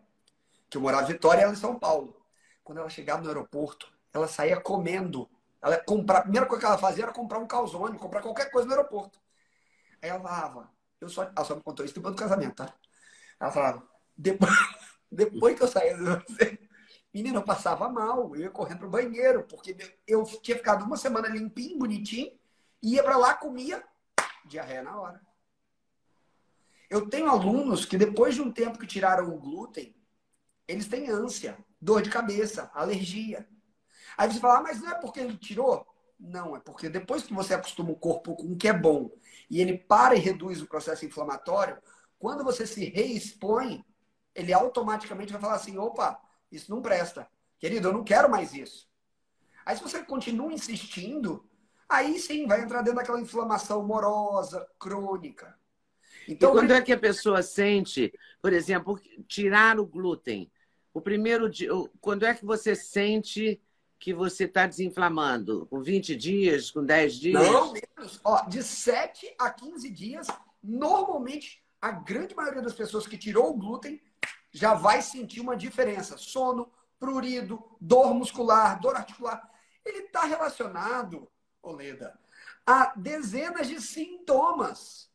[0.70, 2.18] que eu morava em Vitória e ela em São Paulo.
[2.64, 5.28] Quando ela chegava no aeroporto, ela saía comendo.
[5.60, 8.66] Ela comprar, a primeira coisa que ela fazia era comprar um calzone, comprar qualquer coisa
[8.66, 9.20] no aeroporto.
[10.00, 10.70] Aí ela falava,
[11.02, 12.72] eu só, ela só me contou isso depois do casamento, tá?
[13.38, 13.82] Ela falava,
[14.16, 14.50] depois,
[15.10, 16.58] depois que eu saí de você,
[17.12, 21.28] menina, eu passava mal, eu ia correndo pro banheiro, porque eu tinha ficado uma semana
[21.28, 22.32] limpinho, bonitinho,
[22.82, 23.82] ia para lá, comia,
[24.44, 25.20] diarreia na hora.
[26.90, 29.94] Eu tenho alunos que depois de um tempo que tiraram o glúten,
[30.66, 33.48] eles têm ânsia, dor de cabeça, alergia.
[34.16, 35.86] Aí você fala, ah, mas não é porque ele tirou?
[36.18, 39.10] Não, é porque depois que você acostuma o corpo com o que é bom
[39.48, 41.78] e ele para e reduz o processo inflamatório,
[42.18, 43.84] quando você se reexpõe,
[44.38, 46.20] ele automaticamente vai falar assim: opa,
[46.50, 47.28] isso não presta.
[47.58, 48.88] Querido, eu não quero mais isso.
[49.66, 51.44] Aí se você continua insistindo,
[51.88, 55.58] aí sim vai entrar dentro daquela inflamação morosa, crônica.
[56.28, 60.50] Então, e quando é que a pessoa sente, por exemplo, tirar o glúten?
[60.94, 61.70] O primeiro dia,
[62.00, 63.60] quando é que você sente
[63.98, 65.66] que você está desinflamando?
[65.66, 67.42] Com 20 dias, com 10 dias?
[67.42, 68.20] Não, menos.
[68.22, 70.26] Ó, de 7 a 15 dias,
[70.62, 74.00] normalmente a grande maioria das pessoas que tirou o glúten
[74.50, 76.16] já vai sentir uma diferença.
[76.16, 79.48] Sono, prurido, dor muscular, dor articular.
[79.84, 81.30] Ele está relacionado,
[81.62, 82.18] Oleda,
[82.66, 85.10] a dezenas de sintomas.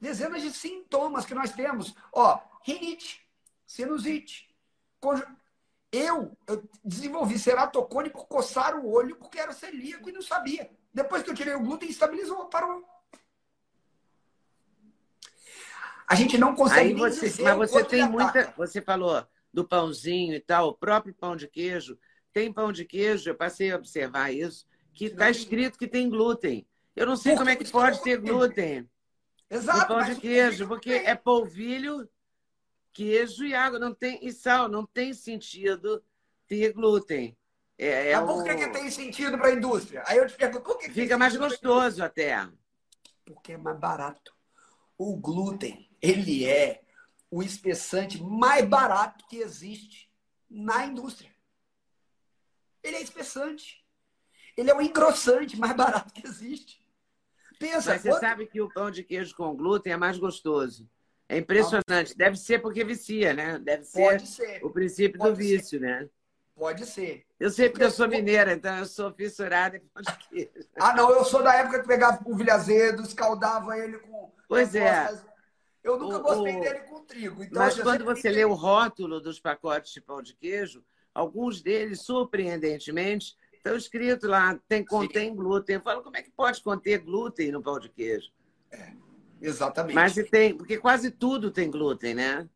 [0.00, 1.94] Dezenas de sintomas que nós temos.
[2.12, 3.26] Ó, rinite,
[3.66, 4.54] sinusite.
[5.90, 10.70] Eu, eu desenvolvi ceratocone por coçar o olho porque era celíaco e não sabia.
[10.92, 12.84] Depois que eu tirei o glúten, estabilizou, parou.
[16.06, 16.90] A gente não consegue.
[16.90, 18.54] Aí você, mas você tem muita.
[18.56, 21.98] Você falou do pãozinho e tal, o próprio pão de queijo.
[22.32, 26.66] Tem pão de queijo, eu passei a observar isso, que está escrito que tem glúten.
[26.94, 28.88] Eu não sei como é que pode ter glúten.
[29.48, 29.80] Exato.
[29.80, 32.06] No pão de queijo, porque é polvilho,
[32.92, 36.04] queijo e água, não tem e sal, não tem sentido
[36.46, 37.36] ter glúten.
[37.78, 38.58] É, é Mas por que, o...
[38.58, 40.02] que tem sentido para a indústria?
[40.06, 42.46] Aí eu te pergunto, por que, que fica mais gostoso até?
[43.24, 44.34] Porque é mais barato.
[44.98, 46.82] O glúten ele é
[47.30, 50.10] o espessante mais barato que existe
[50.48, 51.30] na indústria.
[52.82, 53.84] Ele é espessante.
[54.56, 56.80] Ele é o engrossante mais barato que existe.
[57.58, 58.20] Pensa, Mas você quando...
[58.20, 60.88] sabe que o pão de queijo com glúten é mais gostoso.
[61.28, 62.16] É impressionante.
[62.16, 63.58] Deve ser porque vicia, né?
[63.58, 64.64] Deve ser, ser.
[64.64, 65.80] o princípio Pode do vício, ser.
[65.80, 66.08] né?
[66.54, 67.26] Pode ser.
[67.38, 70.68] Eu sei porque eu sou mineira, então eu sou fissurada em pão de queijo.
[70.80, 74.32] Ah, não, eu sou da época que pegava o vilho azedo, escaldava ele com.
[74.48, 75.08] Pois é.
[75.86, 76.60] Eu nunca o, gostei o...
[76.60, 77.44] dele com trigo.
[77.44, 82.00] Então Mas quando você lê o rótulo dos pacotes de pão de queijo, alguns deles,
[82.00, 85.36] surpreendentemente, estão escritos lá, tem, contém Sim.
[85.36, 85.76] glúten.
[85.76, 88.32] Eu falo, como é que pode conter glúten no pão de queijo?
[88.72, 88.92] É,
[89.40, 89.94] exatamente.
[89.94, 92.48] Mas tem, porque quase tudo tem glúten, né?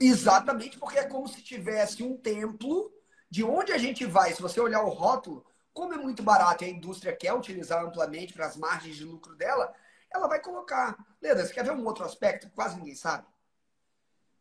[0.00, 2.92] Exatamente, porque é como se tivesse um templo
[3.28, 4.32] de onde a gente vai.
[4.32, 8.32] Se você olhar o rótulo, como é muito barato e a indústria quer utilizar amplamente
[8.32, 9.74] para as margens de lucro dela,
[10.16, 10.96] ela vai colocar.
[11.20, 13.26] Leda, você quer ver um outro aspecto que quase ninguém sabe?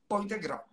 [0.07, 0.67] Pão integral.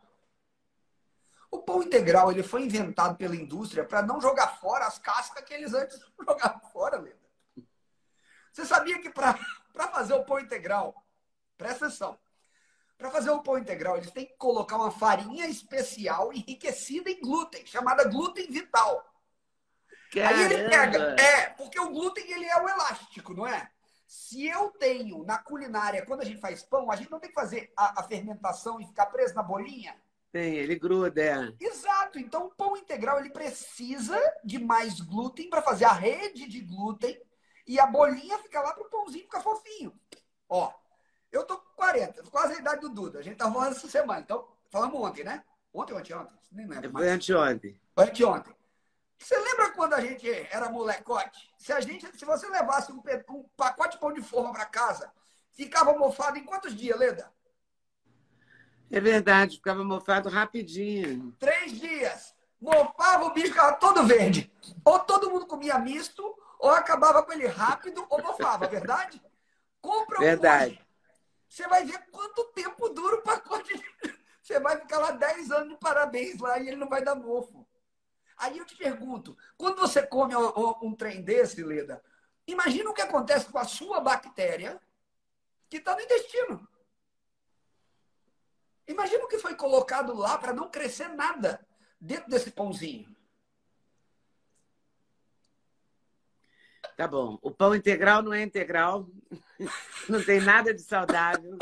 [1.50, 5.52] O pão integral ele foi inventado pela indústria para não jogar fora as cascas que
[5.52, 7.20] eles antes jogavam fora, Leda.
[8.52, 9.38] Você sabia que para
[9.92, 10.94] fazer o pão integral,
[11.56, 12.18] presta atenção,
[12.96, 17.66] para fazer o pão integral, eles têm que colocar uma farinha especial enriquecida em glúten,
[17.66, 19.04] chamada glúten vital.
[20.12, 20.36] Caramba.
[20.36, 21.20] Aí ele pega.
[21.20, 23.70] É, porque o glúten ele é o elástico, não é?
[24.12, 27.34] Se eu tenho na culinária, quando a gente faz pão, a gente não tem que
[27.34, 29.96] fazer a, a fermentação e ficar preso na bolinha.
[30.30, 31.54] Tem, ele gruda, é.
[31.58, 32.18] Exato.
[32.18, 37.18] Então, o pão integral ele precisa de mais glúten para fazer a rede de glúten
[37.66, 39.98] e a bolinha fica lá para o pãozinho ficar fofinho.
[40.46, 40.70] Ó,
[41.30, 43.18] eu tô com 40, quase a idade do Duda.
[43.18, 44.20] A gente tá falando essa semana.
[44.20, 45.42] Então, falamos ontem, né?
[45.72, 46.36] Ontem ou anteontem?
[46.52, 46.92] Nem lembro.
[46.92, 47.80] Foi anteontem.
[47.94, 48.54] Foi anteontem.
[49.22, 51.48] Você lembra quando a gente era molecote?
[51.56, 55.12] Se, a gente, se você levasse um, um pacote de pão de forma para casa,
[55.52, 57.32] ficava mofado em quantos dias, Leda?
[58.90, 61.34] É verdade, ficava mofado rapidinho.
[61.38, 62.34] Três dias.
[62.60, 64.52] Mofava, o bicho ficava todo verde.
[64.84, 66.22] Ou todo mundo comia misto,
[66.58, 69.22] ou acabava com ele rápido, ou mofava, verdade?
[69.80, 70.72] Compra um Verdade.
[70.72, 70.86] Hoje.
[71.48, 73.72] Você vai ver quanto tempo dura o pacote.
[74.42, 77.61] Você vai ficar lá 10 anos de parabéns lá e ele não vai dar mofo.
[78.36, 82.02] Aí eu te pergunto, quando você come um, trem desse, Leda,
[82.46, 84.80] imagina o que acontece com a sua bactéria
[85.68, 86.68] que está no intestino.
[88.86, 91.64] Imagina o que foi colocado lá para não crescer nada
[92.00, 93.14] dentro desse pãozinho.
[96.96, 97.38] Tá bom.
[97.40, 99.08] O pão integral não é integral,
[100.08, 101.58] não tem nada de saudável.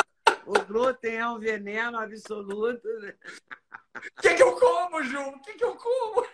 [0.46, 2.88] O glúten é um veneno absoluto.
[3.92, 5.20] O que, que eu como, Ju?
[5.20, 6.24] O que, que eu como?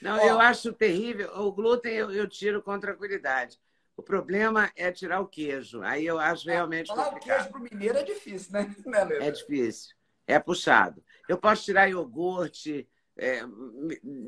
[0.00, 1.30] Não, Ó, eu acho terrível.
[1.36, 3.58] O glúten eu, eu, tiro com tranquilidade.
[3.96, 5.82] O problema é tirar o queijo.
[5.82, 7.22] Aí eu acho realmente falar complicado.
[7.22, 9.94] o queijo para o mineiro é difícil, né, né É difícil.
[10.26, 11.02] É puxado.
[11.28, 13.42] Eu posso tirar iogurte, é,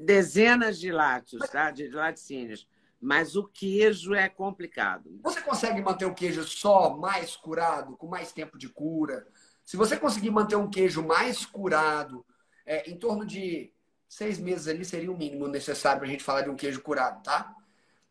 [0.05, 1.71] dezenas de lácteos, tá?
[1.71, 2.69] de laticínios.
[3.01, 5.11] Mas o queijo é complicado.
[5.23, 9.27] Você consegue manter o queijo só mais curado, com mais tempo de cura?
[9.65, 12.25] Se você conseguir manter um queijo mais curado,
[12.67, 13.72] é, em torno de
[14.13, 17.23] seis meses ali seria o mínimo necessário para a gente falar de um queijo curado,
[17.23, 17.57] tá?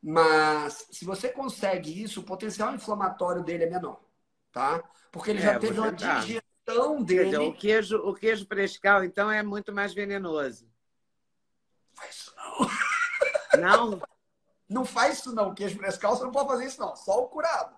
[0.01, 4.01] Mas se você consegue isso, o potencial inflamatório dele é menor,
[4.51, 4.83] tá?
[5.11, 7.25] Porque ele é, já teve uma digestão dele.
[7.25, 10.67] Dizer, o queijo, o queijo frescal, então, é muito mais venenoso.
[11.93, 13.61] Faz isso não.
[13.61, 14.01] Não?
[14.67, 15.49] Não faz isso não.
[15.49, 16.95] O queijo frescal você não pode fazer isso não.
[16.95, 17.75] Só o curado.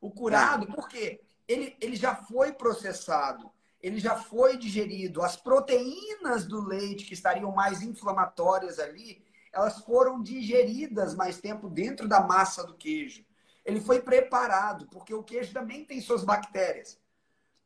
[0.00, 0.72] O curado, tá.
[0.72, 1.20] por quê?
[1.48, 3.50] Ele, ele já foi processado,
[3.82, 5.22] ele já foi digerido.
[5.22, 12.06] As proteínas do leite que estariam mais inflamatórias ali, elas foram digeridas mais tempo dentro
[12.06, 13.24] da massa do queijo.
[13.64, 16.98] Ele foi preparado, porque o queijo também tem suas bactérias.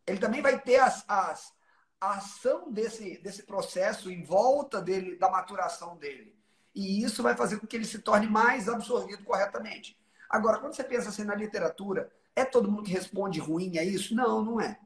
[0.07, 1.53] Ele também vai ter as, as,
[2.01, 6.37] a ação desse, desse processo em volta dele, da maturação dele.
[6.75, 9.97] E isso vai fazer com que ele se torne mais absorvido corretamente.
[10.29, 14.15] Agora, quando você pensa assim na literatura, é todo mundo que responde ruim a isso?
[14.15, 14.79] Não, não é.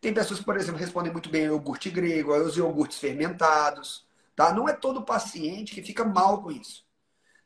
[0.00, 4.06] Tem pessoas que, por exemplo, respondem muito bem ao iogurte grego, aos iogurtes fermentados.
[4.36, 4.52] Tá?
[4.52, 6.84] Não é todo paciente que fica mal com isso.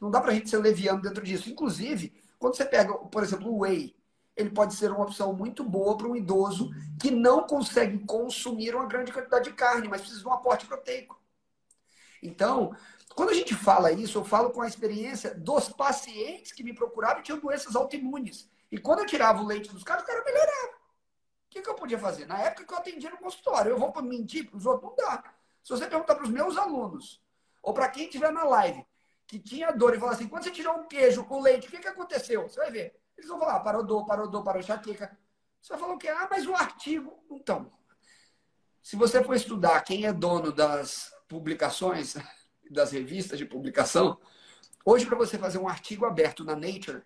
[0.01, 1.51] Não dá para a gente ser leviano dentro disso.
[1.51, 3.97] Inclusive, quando você pega, por exemplo, o whey,
[4.37, 8.87] ele pode ser uma opção muito boa para um idoso que não consegue consumir uma
[8.87, 11.21] grande quantidade de carne, mas precisa de um aporte proteico.
[12.23, 12.75] Então,
[13.15, 17.19] quando a gente fala isso, eu falo com a experiência dos pacientes que me procuravam
[17.19, 18.49] e tinham doenças autoimunes.
[18.71, 20.78] E quando eu tirava o leite dos caras, o cara melhorava.
[21.49, 22.27] O que, que eu podia fazer?
[22.27, 24.91] Na época que eu atendia no consultório, eu vou mentir para os outros?
[24.91, 25.25] Não dá.
[25.63, 27.23] Se você perguntar para os meus alunos,
[27.63, 28.87] ou para quem estiver na live,
[29.27, 31.79] que tinha dor e falar assim, quando você tirou um queijo com leite, o que,
[31.79, 32.49] que aconteceu?
[32.49, 33.01] Você vai ver.
[33.17, 35.19] Eles vão falar, ah, parou dor, parou dor, parou enxaqueca.
[35.61, 36.09] Você vai falar o quê?
[36.09, 37.19] Ah, mas o artigo...
[37.31, 37.73] Então,
[38.83, 42.17] se você for estudar quem é dono das publicações,
[42.71, 44.19] das revistas de publicação,
[44.85, 47.03] hoje para você fazer um artigo aberto na Nature,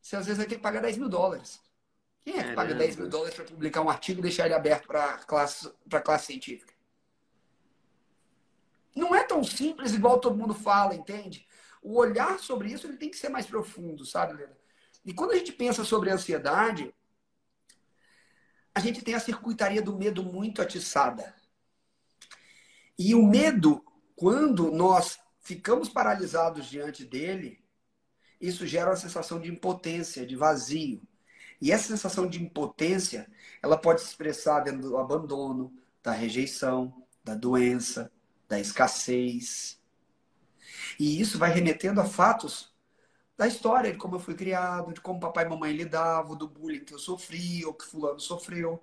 [0.00, 1.60] você às vezes vai ter que pagar 10 mil dólares.
[2.24, 4.86] Quem é que paga 10 mil dólares para publicar um artigo e deixar ele aberto
[4.86, 6.72] para classe, para classe científica?
[8.94, 11.46] Não é tão simples igual todo mundo fala, entende?
[11.82, 14.56] O olhar sobre isso ele tem que ser mais profundo, sabe, Lena?
[15.04, 16.94] E quando a gente pensa sobre ansiedade,
[18.74, 21.34] a gente tem a circuitaria do medo muito atiçada.
[22.98, 27.62] E o medo, quando nós ficamos paralisados diante dele,
[28.40, 31.02] isso gera uma sensação de impotência, de vazio.
[31.62, 33.30] E essa sensação de impotência,
[33.62, 35.72] ela pode se expressar dentro do abandono,
[36.02, 38.10] da rejeição, da doença,
[38.48, 39.80] da escassez.
[40.98, 42.74] E isso vai remetendo a fatos
[43.38, 46.84] da história, de como eu fui criado, de como papai e mamãe lidavam, do bullying
[46.84, 48.82] que eu sofri ou que fulano sofreu.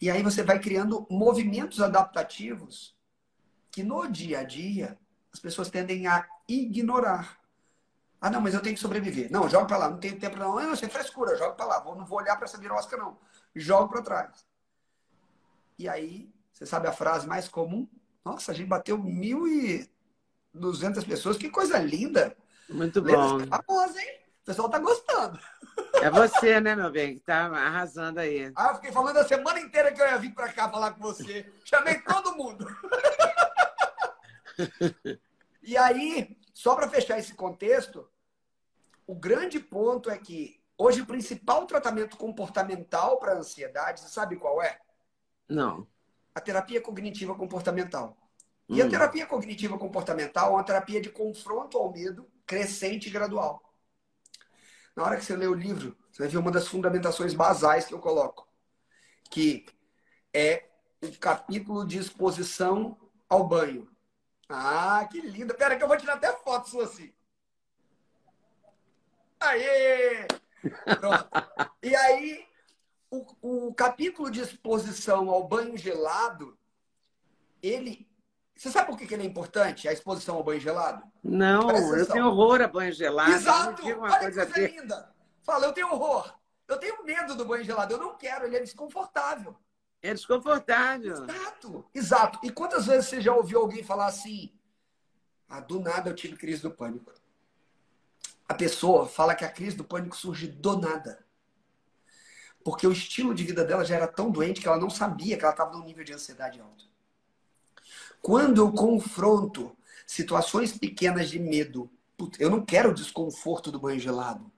[0.00, 2.92] E aí você vai criando movimentos adaptativos
[3.70, 4.98] que no dia a dia
[5.32, 7.39] as pessoas tendem a ignorar.
[8.20, 9.30] Ah, não, mas eu tenho que sobreviver.
[9.30, 10.58] Não, joga para lá, não tenho tempo não.
[10.58, 11.84] Ah, não, isso é frescura, joga para lá.
[11.84, 13.18] não vou olhar para essa birosca não.
[13.54, 14.44] Jogo para trás.
[15.78, 17.88] E aí, você sabe a frase mais comum?
[18.24, 22.36] Nossa, a gente bateu 1.200 pessoas, que coisa linda.
[22.68, 23.40] Muito bom.
[23.46, 24.20] Famosa, hein?
[24.50, 25.38] pessoal tá gostando.
[26.02, 28.50] É você, né, meu bem, que tá arrasando aí.
[28.56, 31.00] Ah, eu fiquei falando a semana inteira que eu ia vir para cá falar com
[31.00, 31.46] você.
[31.64, 32.66] Chamei todo mundo.
[35.62, 38.08] e aí, só para fechar esse contexto,
[39.10, 44.62] o grande ponto é que hoje o principal tratamento comportamental para ansiedade, você sabe qual
[44.62, 44.78] é?
[45.48, 45.84] Não.
[46.32, 48.16] A terapia cognitiva comportamental.
[48.68, 48.86] E hum.
[48.86, 53.60] a terapia cognitiva comportamental é uma terapia de confronto ao medo crescente e gradual.
[54.94, 57.94] Na hora que você lê o livro, você vai ver uma das fundamentações basais que
[57.94, 58.46] eu coloco,
[59.28, 59.66] que
[60.32, 60.68] é
[61.02, 62.96] o capítulo de exposição
[63.28, 63.90] ao banho.
[64.48, 65.52] Ah, que linda!
[65.52, 67.12] Pera que eu vou tirar até foto sua assim.
[69.40, 70.26] Aê!
[70.98, 71.28] Pronto.
[71.82, 72.46] E aí,
[73.10, 76.56] o, o capítulo de exposição ao banho gelado,
[77.62, 78.10] ele
[78.60, 81.02] você sabe por que, ele é importante, a exposição ao banho gelado?
[81.24, 83.32] Não, eu tenho horror a banho gelado.
[83.32, 83.82] Exato!
[83.82, 85.14] Olha que coisa linda!
[85.42, 86.38] Fala, eu tenho horror.
[86.68, 87.94] Eu tenho medo do banho gelado.
[87.94, 89.56] Eu não quero, ele é desconfortável.
[90.02, 91.24] É desconfortável.
[91.24, 92.38] Exato, exato.
[92.42, 94.52] E quantas vezes você já ouviu alguém falar assim?
[95.48, 97.10] Ah, do nada eu tive crise do pânico.
[98.50, 101.24] A pessoa fala que a crise do pânico surge do nada.
[102.64, 105.44] Porque o estilo de vida dela já era tão doente que ela não sabia que
[105.44, 106.84] ela estava num nível de ansiedade alto.
[108.20, 111.88] Quando eu confronto situações pequenas de medo,
[112.40, 114.50] eu não quero o desconforto do banho gelado.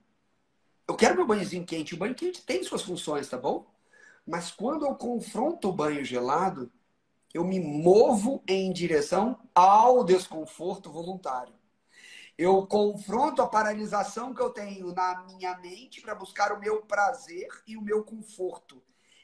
[0.89, 1.95] Eu quero meu banhozinho quente.
[1.95, 3.71] O banho quente tem suas funções, tá bom?
[4.27, 6.73] Mas quando eu confronto o banho gelado,
[7.35, 11.53] eu me movo em direção ao desconforto voluntário.
[12.37, 17.49] Eu confronto a paralisação que eu tenho na minha mente para buscar o meu prazer
[17.67, 18.83] e o meu conforto.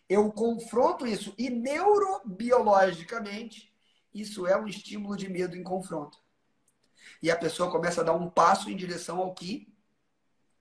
[0.09, 3.69] Eu confronto isso e neurobiologicamente
[4.15, 6.19] isso é um estímulo de medo em confronto.
[7.23, 9.69] E a pessoa começa a dar um passo em direção ao que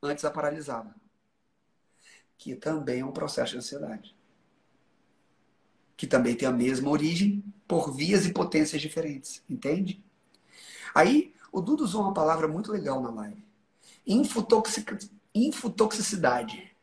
[0.01, 0.93] antes a paralisava.
[2.37, 4.15] Que também é um processo de ansiedade.
[5.95, 9.43] Que também tem a mesma origem por vias e potências diferentes.
[9.49, 10.03] Entende?
[10.93, 13.45] Aí, o Dudu usou uma palavra muito legal na live.
[14.05, 15.09] Infotoxic...
[15.33, 16.75] Infotoxicidade.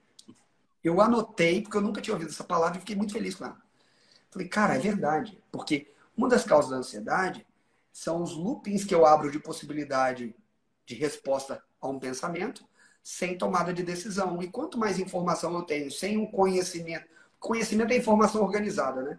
[0.82, 3.60] Eu anotei, porque eu nunca tinha ouvido essa palavra e fiquei muito feliz com ela.
[4.30, 5.42] Falei, cara, é verdade.
[5.50, 7.46] Porque uma das causas da ansiedade
[7.92, 10.34] são os loopings que eu abro de possibilidade
[10.84, 12.64] de resposta a um pensamento
[13.02, 14.42] sem tomada de decisão.
[14.42, 17.06] E quanto mais informação eu tenho, sem um conhecimento,
[17.38, 19.18] conhecimento é informação organizada, né?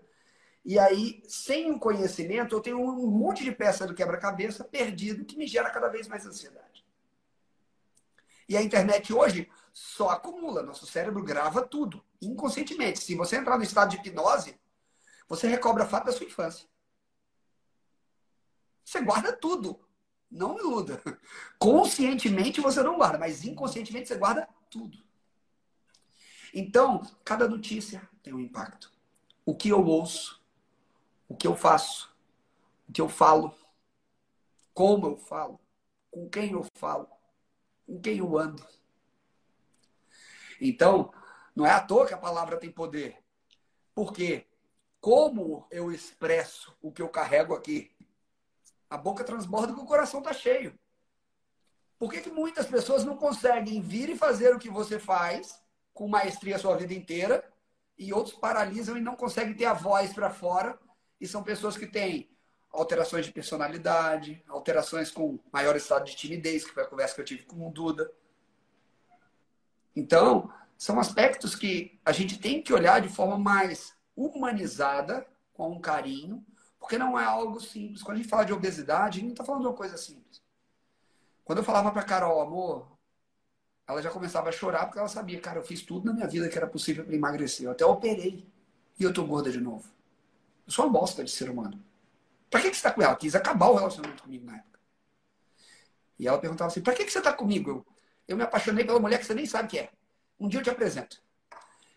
[0.65, 5.37] E aí, sem o conhecimento, eu tenho um monte de peça do quebra-cabeça perdido que
[5.37, 6.83] me gera cada vez mais ansiedade.
[8.49, 12.99] E a internet hoje só acumula, nosso cérebro grava tudo, inconscientemente.
[12.99, 14.59] Se você entrar no estado de hipnose,
[15.27, 16.67] você recobra fato da sua infância.
[18.83, 19.79] Você guarda tudo.
[20.31, 21.01] Não iluda.
[21.59, 24.97] Conscientemente você não guarda, mas inconscientemente você guarda tudo.
[26.53, 28.91] Então, cada notícia tem um impacto.
[29.45, 30.41] O que eu ouço,
[31.35, 32.09] o que eu faço,
[32.87, 33.53] o que eu falo,
[34.73, 35.59] como eu falo,
[36.09, 37.09] com quem eu falo,
[37.85, 38.65] com quem eu ando.
[40.61, 41.13] Então,
[41.53, 43.21] não é à toa que a palavra tem poder.
[43.93, 44.47] Porque
[45.01, 47.93] como eu expresso o que eu carrego aqui
[48.89, 50.79] a boca transborda porque o coração está cheio.
[51.99, 55.61] Por que, que muitas pessoas não conseguem vir e fazer o que você faz
[55.93, 57.43] com maestria a sua vida inteira
[57.97, 60.79] e outros paralisam e não conseguem ter a voz para fora
[61.19, 62.29] e são pessoas que têm
[62.71, 67.25] alterações de personalidade, alterações com maior estado de timidez, que foi a conversa que eu
[67.25, 68.11] tive com o Duda.
[69.95, 75.79] Então, são aspectos que a gente tem que olhar de forma mais humanizada, com um
[75.79, 76.45] carinho,
[76.77, 78.03] porque não é algo simples.
[78.03, 80.41] Quando a gente fala de obesidade, a gente não está falando de uma coisa simples.
[81.45, 82.97] Quando eu falava para Carol, amor,
[83.87, 86.49] ela já começava a chorar porque ela sabia, cara, eu fiz tudo na minha vida
[86.49, 87.65] que era possível para emagrecer.
[87.65, 88.45] Eu até operei
[88.99, 89.94] e eu tô gorda de novo.
[90.65, 91.83] Eu sou uma bosta de ser humano.
[92.49, 93.15] Pra que, que você tá com ela?
[93.15, 94.79] Quis acabar o relacionamento comigo na época.
[96.17, 97.69] E ela perguntava assim, pra que, que você tá comigo?
[97.69, 97.85] Eu,
[98.27, 99.89] eu me apaixonei pela mulher que você nem sabe que é.
[100.39, 101.21] Um dia eu te apresento.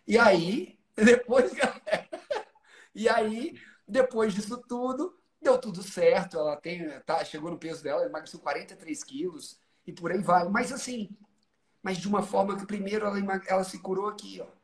[0.07, 1.53] E aí, depois...
[2.95, 6.39] e aí, depois disso tudo, deu tudo certo.
[6.39, 10.49] Ela tem, tá, chegou no peso dela, emagreceu 43 quilos e por aí vai.
[10.49, 11.09] Mas assim,
[11.83, 14.58] mas de uma forma que primeiro ela, ela se curou aqui, ó.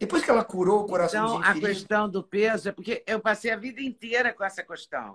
[0.00, 3.50] Depois que ela curou o coração Então, a questão do peso é porque eu passei
[3.50, 5.14] a vida inteira com essa questão.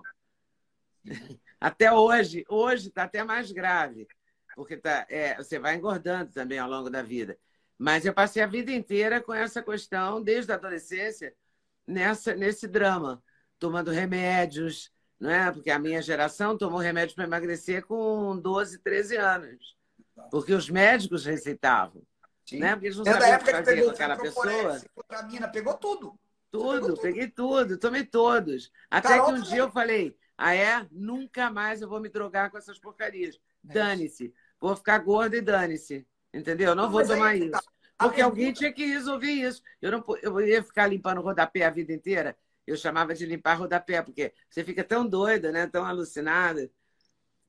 [1.60, 2.44] Até hoje.
[2.48, 4.06] Hoje está até mais grave.
[4.54, 7.36] Porque tá, é, você vai engordando também ao longo da vida.
[7.76, 11.34] Mas eu passei a vida inteira com essa questão, desde a adolescência,
[11.86, 13.22] nessa, nesse drama,
[13.58, 15.50] tomando remédios, não é?
[15.50, 19.76] Porque a minha geração tomou remédio para emagrecer com 12, 13 anos.
[20.30, 22.02] Porque os médicos receitavam.
[22.46, 22.60] Sim.
[22.60, 22.72] Né?
[22.72, 24.80] Porque eles não Desde sabiam época que fazer com aquela pessoa.
[25.28, 26.18] Mina, pegou tudo.
[26.50, 28.70] Tudo, pegou peguei tudo, tomei todos.
[28.88, 29.50] Até Carol que um também.
[29.50, 30.86] dia eu falei, ah é?
[30.92, 33.38] Nunca mais eu vou me drogar com essas porcarias.
[33.62, 34.32] Dane-se.
[34.60, 36.06] Vou ficar gorda e dane-se.
[36.32, 36.74] Entendeu?
[36.74, 37.50] Não Não, vou mas aí tomar que isso.
[37.50, 37.62] tá.
[37.98, 39.60] Porque pergunta- alguém tinha que resolver isso.
[39.82, 42.36] Eu não eu ia ficar limpando rodapé a vida inteira.
[42.66, 45.66] Eu chamava de limpar rodapé, porque você fica tão doida, né?
[45.66, 46.70] tão alucinada,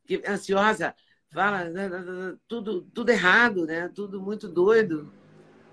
[0.06, 0.96] que ansiosa,
[1.30, 1.66] fala
[2.48, 3.90] tudo, tudo errado, né?
[3.94, 5.12] tudo muito doido.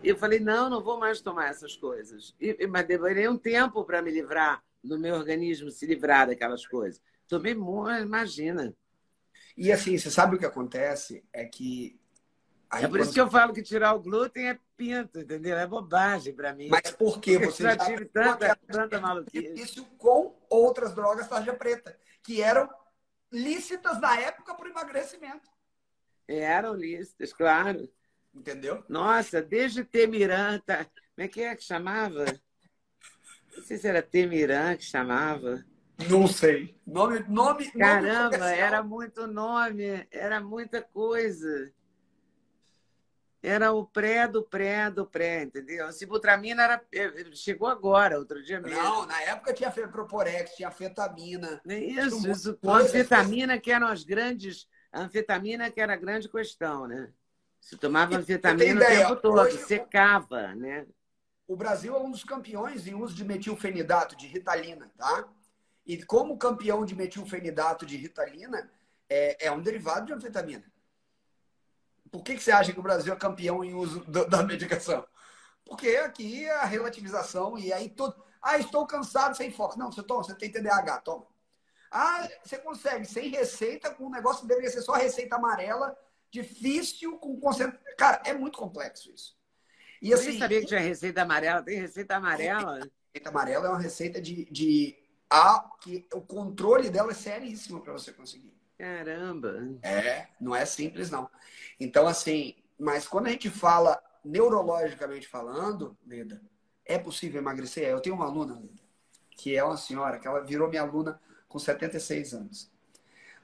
[0.02, 2.34] E eu falei, não, não vou mais tomar essas coisas.
[2.40, 7.00] E, mas demorei um tempo para me livrar do meu organismo, se livrar daquelas coisas.
[7.26, 8.74] Tomei muito, imagina.
[9.56, 11.24] E assim, você sabe o que acontece?
[11.32, 11.98] É que.
[12.68, 15.56] aí É por isso quando- que eu falo que tirar o glúten é pinto, entendeu?
[15.56, 16.68] É bobagem para mim.
[16.68, 19.54] Mas por que você já tive tanta, tanta maluquice.
[19.54, 22.68] isso com outras drogas tarja preta, que eram
[23.34, 25.50] lícitas na época para o emagrecimento.
[26.26, 27.88] Eram listas, claro.
[28.32, 28.82] Entendeu?
[28.88, 30.84] Nossa, desde Temirã, tá...
[30.84, 32.24] como é que é que chamava?
[33.56, 35.64] Não sei se era Temirã que chamava.
[36.08, 36.76] Não sei.
[36.86, 38.66] Nome, nome, nome Caramba, comercial.
[38.66, 41.72] era muito nome, era muita coisa.
[43.46, 45.92] Era o pré do pré do pré, entendeu?
[45.92, 46.84] Sibutramina era...
[46.94, 48.82] eh, chegou agora, outro dia mesmo.
[48.82, 51.60] Não, na época tinha proporex, tinha anfetamina.
[51.62, 52.56] Nem Isso, Tinha isso.
[52.56, 54.66] coisas- Anfetamina que eram as grandes.
[54.90, 57.12] A anfetamina que era a grande questão, né?
[57.60, 60.86] Se tomava anfetamina o tempo todo, hoje- secava, né?
[61.46, 65.28] O Brasil é um dos campeões em uso de metilfenidato, de ritalina, tá?
[65.84, 68.70] E como campeão de metilfenidato de ritalina,
[69.06, 70.64] é, é um derivado de anfetamina.
[72.14, 75.04] Por que, que você acha que o Brasil é campeão em uso da medicação?
[75.64, 78.14] Porque aqui é a relativização e aí todo.
[78.40, 79.76] Ah, estou cansado sem foco.
[79.76, 81.26] Não, você toma, você tem TDAH, toma.
[81.90, 85.92] Ah, você consegue sem receita, com um negócio que deveria ser só receita amarela,
[86.30, 87.82] difícil, com concentração.
[87.98, 89.36] Cara, é muito complexo isso.
[90.00, 91.64] E Eu assim, nem sabia que tinha receita amarela.
[91.64, 92.78] Tem receita amarela?
[93.12, 94.96] receita amarela é uma receita de, de
[95.28, 98.53] a que o controle dela é seríssimo para você conseguir.
[98.78, 99.78] Caramba.
[99.82, 101.30] É, não é simples não.
[101.78, 106.40] Então assim, mas quando a gente fala neurologicamente falando, Leda,
[106.84, 107.84] é possível emagrecer?
[107.84, 108.82] Eu tenho uma aluna, Leda,
[109.30, 112.70] que é uma senhora que ela virou minha aluna com 76 anos.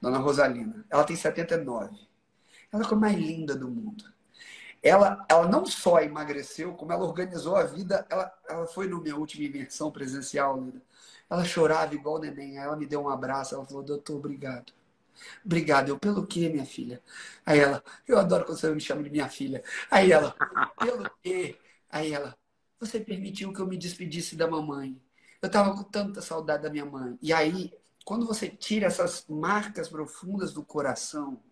[0.01, 0.85] Dona Rosalina.
[0.89, 1.97] Ela tem 79.
[2.73, 4.05] Ela é a mais linda do mundo.
[4.83, 8.07] Ela, ela não só emagreceu, como ela organizou a vida.
[8.09, 10.81] Ela, ela foi na minha última imersão presencial, Lida.
[11.29, 12.59] Ela chorava igual neném.
[12.59, 13.55] Aí ela me deu um abraço.
[13.55, 14.73] Ela falou: Doutor, obrigado.
[15.45, 15.89] Obrigado.
[15.89, 17.03] Eu, pelo quê, minha filha?
[17.45, 19.63] Aí ela: Eu adoro quando você me chama de minha filha.
[19.91, 20.37] Aí ela:
[20.79, 21.59] Pelo quê?
[21.91, 22.37] Aí ela:
[22.79, 25.01] Você permitiu que eu me despedisse da mamãe.
[25.43, 27.19] Eu tava com tanta saudade da minha mãe.
[27.23, 27.73] E aí,
[28.05, 31.43] quando você tira essas marcas profundas do coração,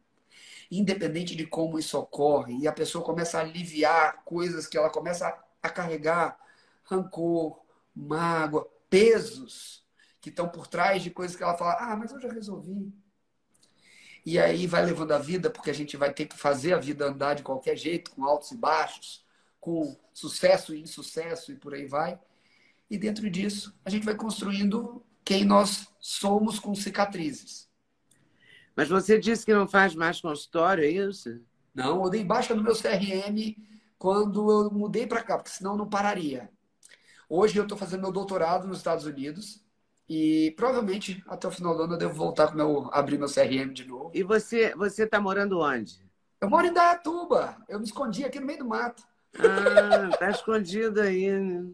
[0.71, 5.35] independente de como isso ocorre, e a pessoa começa a aliviar coisas que ela começa
[5.63, 6.39] a carregar,
[6.85, 7.61] rancor,
[7.95, 9.85] mágoa, pesos
[10.21, 12.93] que estão por trás de coisas que ela fala, ah, mas eu já resolvi.
[14.31, 17.07] E aí vai levando a vida, porque a gente vai ter que fazer a vida
[17.07, 19.25] andar de qualquer jeito, com altos e baixos,
[19.59, 22.21] com sucesso e insucesso e por aí vai.
[22.91, 27.71] E dentro disso, a gente vai construindo quem nós somos com cicatrizes.
[28.77, 31.41] Mas você disse que não faz mais consultório, é isso?
[31.75, 33.57] Não, eu dei baixa no meu CRM
[33.99, 36.51] quando eu mudei para cá, porque senão eu não pararia.
[37.31, 39.65] Hoje eu estou fazendo meu doutorado nos Estados Unidos
[40.09, 43.73] e provavelmente até o final do ano eu devo voltar com meu abrir meu CRM
[43.73, 44.11] de novo.
[44.15, 46.01] E você você está morando onde?
[46.41, 47.57] Eu moro em Dayatuba.
[47.69, 49.03] Eu me escondi aqui no meio do mato.
[49.37, 51.31] Ah, tá escondido aí.
[51.31, 51.71] Né?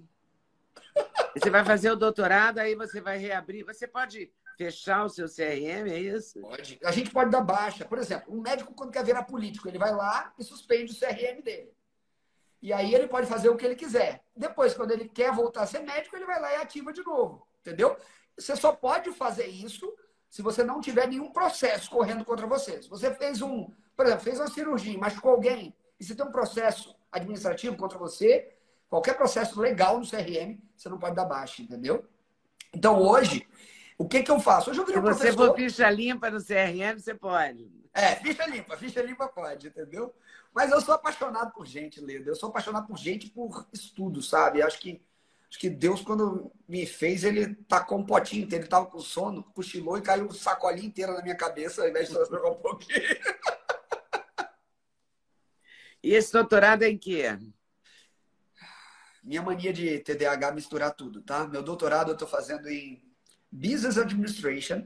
[1.37, 3.65] Você vai fazer o doutorado, aí você vai reabrir.
[3.65, 6.41] Você pode fechar o seu CRM, é isso?
[6.41, 6.79] Pode.
[6.85, 7.85] A gente pode dar baixa.
[7.85, 11.43] Por exemplo, um médico quando quer virar político, ele vai lá e suspende o CRM
[11.43, 11.73] dele.
[12.63, 14.25] E aí ele pode fazer o que ele quiser.
[14.35, 17.47] Depois, quando ele quer voltar a ser médico, ele vai lá e ativa de novo.
[17.61, 17.97] Entendeu?
[18.39, 19.93] Você só pode fazer isso
[20.29, 22.83] se você não tiver nenhum processo correndo contra você.
[22.83, 26.33] Se você fez um, por exemplo, fez uma cirurgia, machucou alguém, e você tem um
[26.33, 28.53] processo administrativo contra você,
[28.89, 32.05] qualquer processo legal no CRM, você não pode dar baixa, entendeu?
[32.73, 33.47] Então hoje,
[33.97, 34.71] o que, que eu faço?
[34.71, 35.47] Hoje eu virei Se um você professor.
[35.47, 37.71] for ficha limpa no CRM, você pode.
[37.93, 40.13] É, ficha limpa, ficha limpa pode, entendeu?
[40.53, 42.31] Mas eu sou apaixonado por gente, Leda.
[42.31, 44.63] Eu sou apaixonado por gente por estudo, sabe?
[44.63, 45.01] Acho que,
[45.55, 48.65] acho que Deus, quando me fez, ele tacou um potinho inteiro.
[48.65, 52.09] Ele tava com sono, cochilou e caiu um sacolinho inteiro na minha cabeça, ao invés
[52.09, 53.01] de só um pouquinho.
[56.03, 57.39] E esse doutorado é em quê?
[59.23, 61.47] Minha mania de TDAH misturar tudo, tá?
[61.47, 63.03] Meu doutorado eu tô fazendo em
[63.51, 64.85] Business Administration,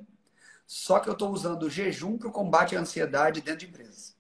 [0.66, 4.16] só que eu tô usando o jejum para o combate à ansiedade dentro de empresas.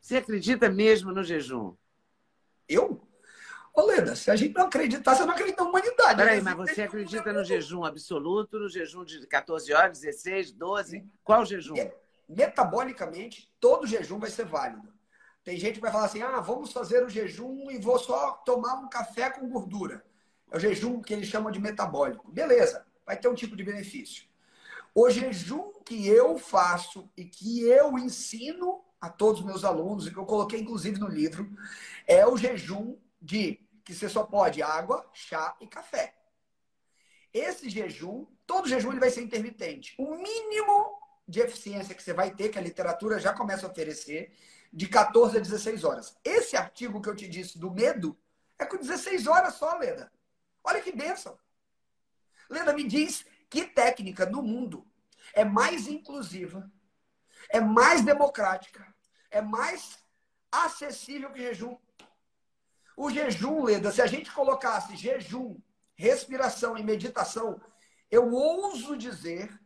[0.00, 1.76] Você acredita mesmo no jejum?
[2.68, 3.03] Eu?
[3.74, 6.16] Ô, Leda, se a gente não acreditar, você não acredita na humanidade.
[6.16, 6.54] Peraí, né?
[6.54, 11.04] mas você acredita no jejum absoluto, no jejum de 14 horas, 16, 12?
[11.24, 11.74] Qual jejum?
[12.28, 14.94] Metabolicamente, todo jejum vai ser válido.
[15.42, 18.74] Tem gente que vai falar assim: ah, vamos fazer o jejum e vou só tomar
[18.74, 20.04] um café com gordura.
[20.52, 22.30] É o jejum que eles chamam de metabólico.
[22.30, 24.24] Beleza, vai ter um tipo de benefício.
[24.94, 30.12] O jejum que eu faço e que eu ensino a todos os meus alunos, e
[30.12, 31.50] que eu coloquei inclusive no livro,
[32.06, 36.14] é o jejum de que você só pode água, chá e café.
[37.32, 39.94] Esse jejum, todo jejum ele vai ser intermitente.
[39.98, 44.32] O mínimo de eficiência que você vai ter, que a literatura já começa a oferecer,
[44.72, 46.16] de 14 a 16 horas.
[46.24, 48.18] Esse artigo que eu te disse do medo
[48.58, 50.12] é com 16 horas só, Leda.
[50.62, 51.38] Olha que bênção.
[52.48, 54.86] Leda, me diz que técnica no mundo
[55.32, 56.70] é mais inclusiva,
[57.48, 58.86] é mais democrática,
[59.30, 59.98] é mais
[60.50, 61.76] acessível que jejum.
[62.96, 65.56] O jejum, Leda, se a gente colocasse jejum,
[65.94, 67.60] respiração e meditação,
[68.10, 69.60] eu ouso dizer,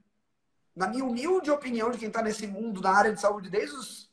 [0.75, 4.11] na minha humilde opinião de quem está nesse mundo, na área de saúde desde os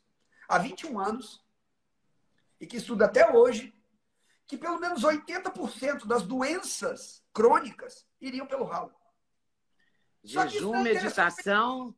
[0.47, 1.43] há 21 anos,
[2.59, 3.73] e que estuda até hoje,
[4.47, 8.93] que pelo menos 80% das doenças crônicas iriam pelo ralo.
[10.23, 11.95] Jejum, é meditação.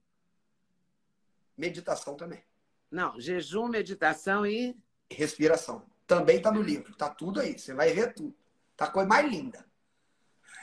[1.56, 2.44] Meditação também.
[2.92, 4.78] Não, jejum, meditação e.
[5.10, 5.86] Respiração.
[6.08, 6.92] Também está no livro.
[6.92, 7.60] Está tudo aí.
[7.60, 8.36] Você vai ver tudo.
[8.76, 9.66] Tá a coisa mais linda.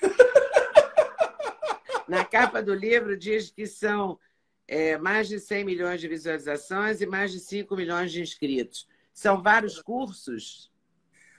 [2.09, 4.18] Na capa do livro diz que são
[4.66, 8.88] é, mais de 100 milhões de visualizações e mais de 5 milhões de inscritos.
[9.12, 10.72] São vários cursos?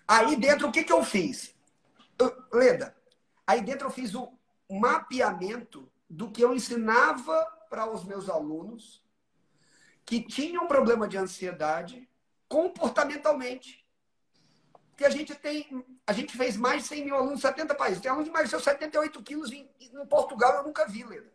[0.07, 1.55] Aí dentro, o que, que eu fiz?
[2.53, 2.95] Leda,
[3.45, 4.31] aí dentro eu fiz o
[4.69, 9.03] mapeamento do que eu ensinava para os meus alunos
[10.05, 12.07] que tinham problema de ansiedade
[12.47, 13.84] comportamentalmente.
[14.95, 18.01] Porque a gente tem, a gente fez mais de 100 mil alunos em 70 países.
[18.01, 21.29] Tem aluno que emagreceu 78 quilos em, em Portugal, eu nunca vi, Leda.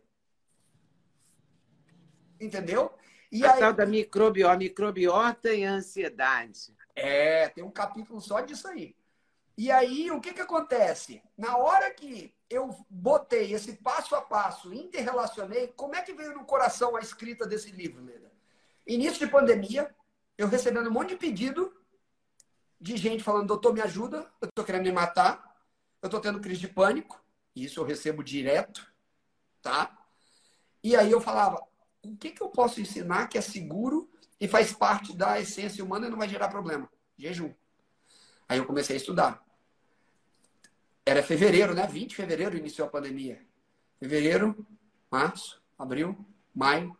[2.39, 2.91] Entendeu?
[3.31, 3.59] E a aí...
[3.59, 6.75] tal da microbiota, microbiota e ansiedade.
[6.95, 8.95] É, tem um capítulo só disso aí.
[9.55, 11.21] E aí, o que, que acontece?
[11.37, 16.45] Na hora que eu botei esse passo a passo, interrelacionei, como é que veio no
[16.45, 18.31] coração a escrita desse livro, Leda?
[18.87, 19.93] Início de pandemia,
[20.35, 21.71] eu recebendo um monte de pedido
[22.81, 25.55] de gente falando, doutor, me ajuda, eu tô querendo me matar,
[26.01, 27.23] eu tô tendo crise de pânico,
[27.55, 28.91] isso eu recebo direto,
[29.61, 29.95] tá?
[30.83, 31.63] E aí eu falava,
[32.03, 34.09] o que, que eu posso ensinar que é seguro
[34.39, 36.89] e faz parte da essência humana e não vai gerar problema?
[37.15, 37.53] Jejum.
[38.49, 39.45] Aí eu comecei a estudar.
[41.05, 41.85] Era fevereiro, né?
[41.85, 43.45] 20 de fevereiro iniciou a pandemia.
[43.99, 44.65] Fevereiro,
[45.11, 46.97] março, abril, maio,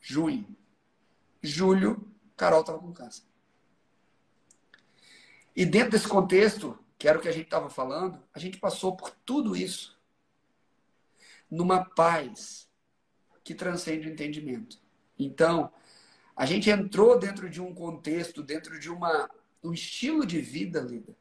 [0.00, 0.56] junho.
[1.40, 3.29] Julho, Carol estava com câncer.
[5.54, 8.96] E dentro desse contexto, que era o que a gente estava falando, a gente passou
[8.96, 9.98] por tudo isso
[11.50, 12.68] numa paz
[13.42, 14.78] que transcende o entendimento.
[15.18, 15.72] Então,
[16.36, 19.28] a gente entrou dentro de um contexto, dentro de uma,
[19.62, 21.16] um estilo de vida, Lida,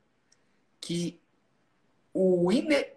[0.80, 1.20] que
[2.14, 2.94] o ine...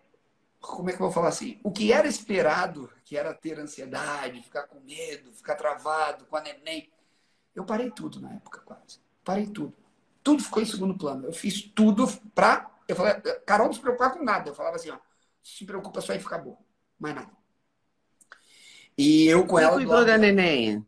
[0.61, 1.59] como é que eu vou falar assim?
[1.63, 6.41] O que era esperado, que era ter ansiedade, ficar com medo, ficar travado com a
[6.41, 6.91] neném,
[7.55, 9.01] eu parei tudo na época quase.
[9.25, 9.75] Parei tudo.
[10.23, 11.27] Tudo ficou em segundo plano.
[11.27, 12.71] Eu fiz tudo pra.
[12.89, 13.15] Eu falei,
[13.47, 14.51] Carol, não se preocupar com nada.
[14.51, 14.99] Eu falava assim, ó,
[15.43, 16.59] se preocupa só em ficar boa.
[16.99, 17.31] Mais nada.
[18.97, 19.75] E eu com Quem ela.
[19.77, 20.87] cuidou da neném?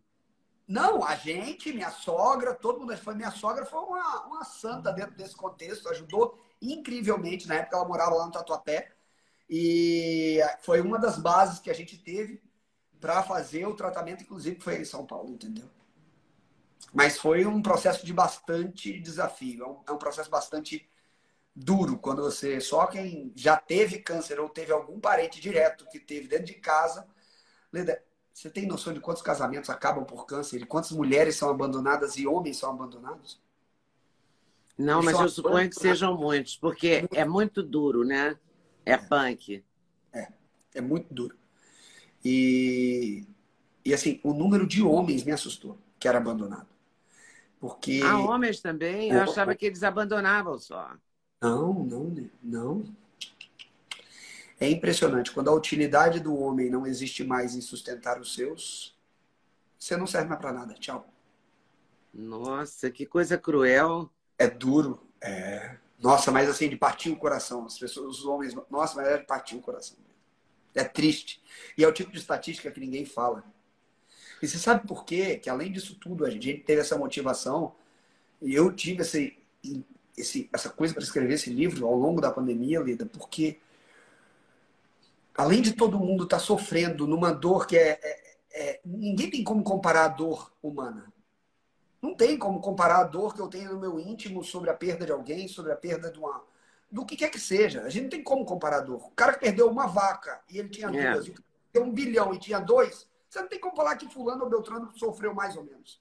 [0.66, 2.96] Não, a gente, minha sogra, todo mundo.
[2.96, 7.46] Foi, minha sogra foi uma, uma santa dentro desse contexto, ajudou incrivelmente.
[7.48, 8.92] Na época ela morava lá no Tatuapé.
[9.48, 12.42] E foi uma das bases que a gente teve
[13.00, 15.68] para fazer o tratamento, inclusive, que foi em São Paulo, entendeu?
[16.92, 19.64] Mas foi um processo de bastante desafio.
[19.64, 20.88] É um, é um processo bastante
[21.54, 22.60] duro quando você.
[22.60, 27.06] Só quem já teve câncer ou teve algum parente direto que teve dentro de casa
[27.74, 28.00] Leda,
[28.32, 32.24] você tem noção de quantos casamentos acabam por câncer e quantas mulheres são abandonadas e
[32.24, 33.40] homens são abandonados?
[34.78, 38.38] Não, Eles mas eu suponho que sejam muitos, porque é muito duro, né?
[38.86, 39.64] É punk.
[40.12, 40.28] É,
[40.74, 41.36] é muito duro.
[42.24, 43.24] E,
[43.84, 46.68] e assim, o número de homens me assustou que era abandonado.
[47.64, 48.02] Porque.
[48.04, 49.10] Ah, homens também?
[49.10, 50.94] Eu achava que eles abandonavam só.
[51.40, 52.84] Não, não, não.
[54.60, 55.32] É impressionante.
[55.32, 58.94] Quando a utilidade do homem não existe mais em sustentar os seus,
[59.78, 60.74] você não serve mais para nada.
[60.74, 61.08] Tchau.
[62.12, 64.10] Nossa, que coisa cruel.
[64.36, 65.02] É duro.
[65.22, 65.78] É.
[65.98, 67.64] Nossa, mas assim, de partir o coração.
[67.64, 69.96] As pessoas, os homens, nossa, mas é de partir o coração.
[70.74, 71.42] É triste.
[71.78, 73.42] E é o tipo de estatística que ninguém fala.
[74.44, 75.36] E você sabe por quê?
[75.36, 77.74] Que além disso tudo, a gente teve essa motivação
[78.42, 79.38] E eu tive esse,
[80.16, 83.58] esse, essa coisa para escrever esse livro ao longo da pandemia, Lida, porque
[85.34, 88.24] além de todo mundo estar tá sofrendo numa dor que é, é,
[88.54, 91.10] é, Ninguém tem como comparar a dor humana.
[92.02, 95.06] Não tem como comparar a dor que eu tenho no meu íntimo sobre a perda
[95.06, 96.44] de alguém, sobre a perda de uma.
[96.92, 97.82] do que quer que seja.
[97.82, 99.06] A gente não tem como comparar a dor.
[99.06, 101.12] O cara que perdeu uma vaca e ele tinha é.
[101.14, 104.50] duas, e um bilhão e tinha dois, você não tem como falar que Fulano ou
[104.50, 106.00] Beltrano sofreu mais ou menos.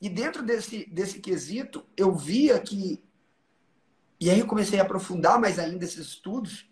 [0.00, 3.02] E dentro desse, desse quesito, eu via que.
[4.20, 6.70] E aí eu comecei a aprofundar mais ainda esses estudos.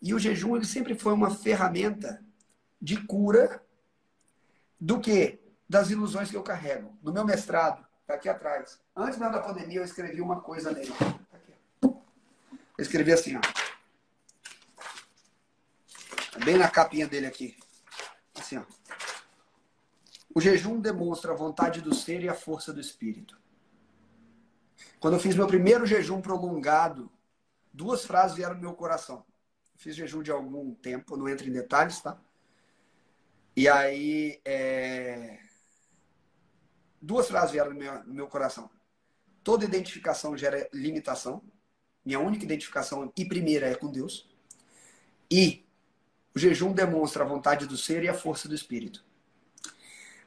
[0.00, 2.24] E o jejum ele sempre foi uma ferramenta
[2.80, 3.60] de cura
[4.80, 5.40] do que?
[5.68, 6.96] Das ilusões que eu carrego.
[7.02, 8.80] No meu mestrado, tá aqui atrás.
[8.94, 10.92] Antes da pandemia, eu escrevi uma coisa nele.
[10.92, 11.18] Tá.
[11.82, 13.40] Eu escrevi assim, ó.
[16.44, 17.56] Bem na capinha dele aqui.
[18.52, 18.64] Assim, ó.
[20.34, 23.40] O jejum demonstra a vontade do ser e a força do espírito.
[24.98, 27.10] Quando eu fiz meu primeiro jejum prolongado,
[27.72, 29.24] duas frases vieram no meu coração.
[29.76, 32.18] fiz jejum de algum tempo, não entro em detalhes, tá?
[33.54, 35.38] E aí, é...
[37.00, 38.70] duas frases vieram no meu, no meu coração.
[39.42, 41.42] Toda identificação gera limitação.
[42.04, 44.30] Minha única identificação e primeira é com Deus.
[45.30, 45.66] E
[46.34, 49.04] o jejum demonstra a vontade do ser e a força do espírito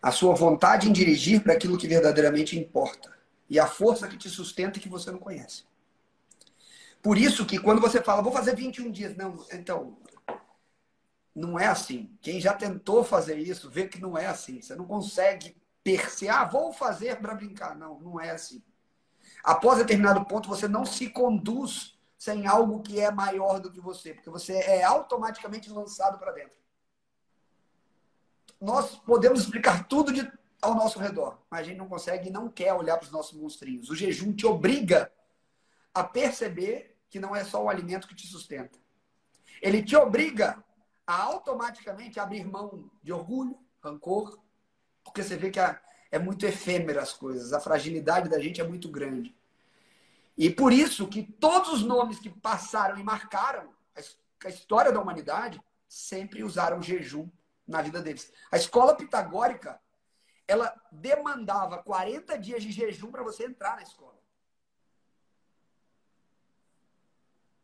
[0.05, 3.11] a sua vontade em dirigir para aquilo que verdadeiramente importa
[3.49, 5.63] e a força que te sustenta e que você não conhece.
[7.01, 9.97] Por isso que quando você fala, vou fazer 21 dias, não, então,
[11.33, 12.15] não é assim.
[12.21, 14.61] Quem já tentou fazer isso vê que não é assim.
[14.61, 17.75] Você não consegue perceber, ah, vou fazer para brincar.
[17.75, 18.61] Não, não é assim.
[19.43, 24.13] Após determinado ponto, você não se conduz sem algo que é maior do que você,
[24.13, 26.65] porque você é automaticamente lançado para dentro
[28.59, 30.29] nós podemos explicar tudo de,
[30.61, 33.39] ao nosso redor, mas a gente não consegue e não quer olhar para os nossos
[33.39, 33.89] monstrinhos.
[33.89, 35.11] O jejum te obriga
[35.93, 38.77] a perceber que não é só o alimento que te sustenta.
[39.61, 40.63] Ele te obriga
[41.05, 44.39] a automaticamente abrir mão de orgulho, rancor,
[45.03, 48.89] porque você vê que é muito efêmera as coisas, a fragilidade da gente é muito
[48.89, 49.35] grande.
[50.37, 53.73] E por isso que todos os nomes que passaram e marcaram
[54.43, 57.29] a história da humanidade sempre usaram jejum
[57.67, 58.31] na vida deles.
[58.51, 59.79] A escola pitagórica,
[60.47, 64.19] ela demandava 40 dias de jejum para você entrar na escola.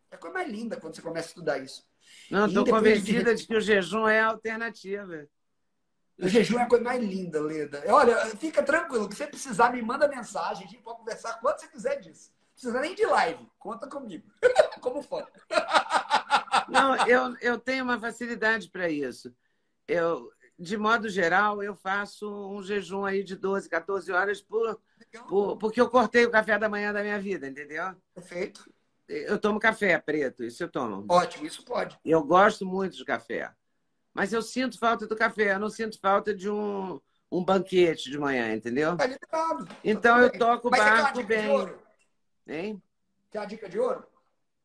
[0.10, 1.88] É coisa mais linda quando você começa a estudar isso.
[2.30, 3.42] Não, estou convencida de...
[3.42, 5.28] de que o jejum é a alternativa.
[6.18, 7.84] O jejum é a coisa mais linda, Leda.
[7.88, 11.68] Olha, fica tranquilo, que você precisar, me manda mensagem, a gente pode conversar quando você
[11.68, 12.32] quiser disso.
[12.64, 14.30] Não precisa nem de live, conta comigo.
[14.82, 15.28] Como for.
[16.68, 19.34] Não, eu, eu tenho uma facilidade para isso
[19.92, 24.80] eu, de modo geral, eu faço um jejum aí de 12, 14 horas por,
[25.28, 27.96] por, porque eu cortei o café da manhã da minha vida, entendeu?
[28.14, 28.72] Perfeito.
[29.08, 31.06] Eu tomo café preto, isso eu tomo.
[31.10, 32.00] Ótimo, isso pode.
[32.06, 33.52] Eu gosto muito de café.
[34.14, 37.00] Mas eu sinto falta do café, eu não sinto falta de um,
[37.30, 38.96] um banquete de manhã, entendeu?
[38.96, 39.68] Tá liberado.
[39.84, 41.50] Então tá eu toco o barco bem.
[42.48, 42.82] Hein?
[43.30, 44.06] Quer uma dica de ouro?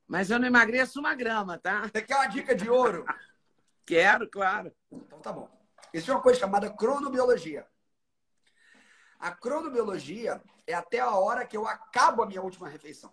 [0.07, 1.83] Mas eu não emagreço uma grama, tá?
[1.83, 3.05] Você quer uma dica de ouro?
[3.85, 4.72] Quero, claro.
[4.91, 5.49] Então tá bom.
[5.93, 7.66] Existe uma coisa chamada cronobiologia.
[9.18, 13.12] A cronobiologia é até a hora que eu acabo a minha última refeição.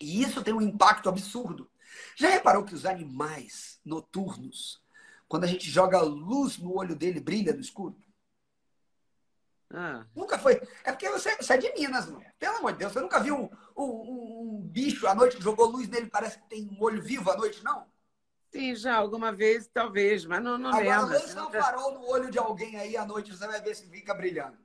[0.00, 1.70] E isso tem um impacto absurdo.
[2.16, 4.82] Já reparou que os animais noturnos,
[5.28, 7.96] quando a gente joga luz no olho dele, brilha no escuro?
[9.72, 10.04] Ah.
[10.14, 10.60] Nunca foi.
[10.84, 12.24] É porque você, você é de Minas, mano.
[12.38, 15.66] Pelo amor de Deus, você nunca viu um, um, um bicho à noite que jogou
[15.66, 17.90] luz nele, parece que tem um olho vivo à noite, não?
[18.50, 21.16] Sim, já alguma vez, talvez, mas não, não Agora, lembro.
[21.16, 23.88] Agora, lança um farol no olho de alguém aí à noite, você vai ver se
[23.88, 24.58] fica brilhando.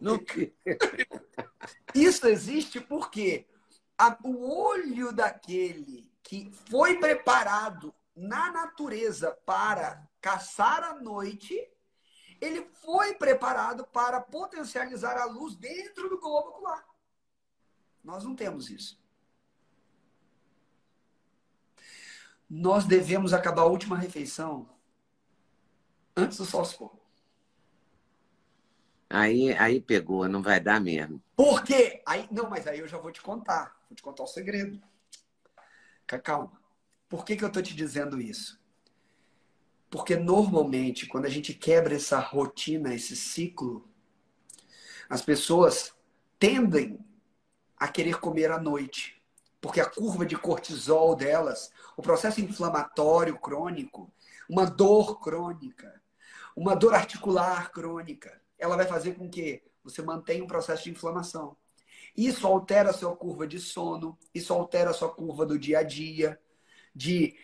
[0.00, 0.18] Não
[1.94, 3.46] Isso existe porque
[3.98, 11.54] a, o olho daquele que foi preparado na natureza para caçar à noite,
[12.42, 16.84] ele foi preparado para potencializar a luz dentro do globo ocular.
[18.04, 19.02] Nós não temos isso.
[22.54, 24.68] nós devemos acabar a última refeição
[26.14, 26.92] antes do sol se pôr.
[29.08, 31.22] Aí, aí pegou, não vai dar mesmo.
[31.34, 32.02] Por quê?
[32.06, 33.74] Aí, não, mas aí eu já vou te contar.
[33.88, 34.78] Vou te contar o segredo.
[36.22, 36.52] Calma.
[37.08, 38.61] Por que, que eu estou te dizendo isso?
[39.92, 43.86] Porque normalmente, quando a gente quebra essa rotina, esse ciclo,
[45.06, 45.94] as pessoas
[46.38, 46.98] tendem
[47.76, 49.22] a querer comer à noite
[49.60, 54.10] porque a curva de cortisol delas, o processo inflamatório crônico,
[54.48, 56.02] uma dor crônica,
[56.56, 61.54] uma dor articular crônica, ela vai fazer com que você mantém um processo de inflamação.
[62.16, 65.82] Isso altera a sua curva de sono, isso altera a sua curva do dia a
[65.82, 66.40] dia,
[66.94, 67.34] de,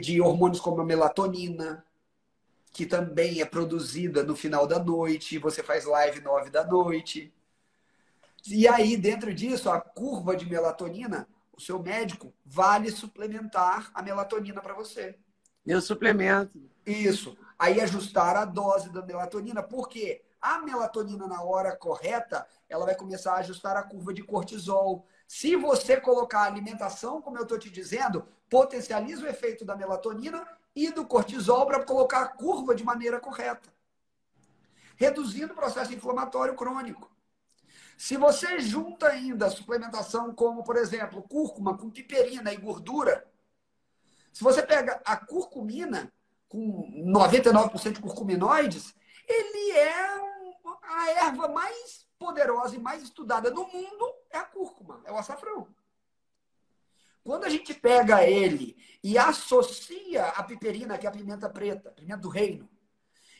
[0.00, 1.84] de hormônios como a melatonina,
[2.72, 7.32] que também é produzida no final da noite, você faz live nove da noite.
[8.46, 11.26] E aí, dentro disso, a curva de melatonina,
[11.56, 15.16] o seu médico vale suplementar a melatonina para você.
[15.64, 16.60] Eu suplemento.
[16.84, 17.36] Isso.
[17.58, 23.34] Aí ajustar a dose da melatonina, porque a melatonina na hora correta, ela vai começar
[23.34, 25.06] a ajustar a curva de cortisol.
[25.36, 30.46] Se você colocar a alimentação, como eu estou te dizendo, potencializa o efeito da melatonina
[30.76, 33.68] e do cortisol para colocar a curva de maneira correta,
[34.94, 37.10] reduzindo o processo inflamatório crônico.
[37.98, 43.28] Se você junta ainda a suplementação como, por exemplo, cúrcuma com piperina e gordura,
[44.32, 46.12] se você pega a curcumina
[46.48, 48.94] com 99% de curcuminoides,
[49.26, 49.94] ele é
[50.80, 55.68] a erva mais poderosa e mais estudada no mundo é a cúrcuma, é o açafrão.
[57.22, 62.20] Quando a gente pega ele e associa a piperina, que é a pimenta preta, pimenta
[62.20, 62.68] do reino,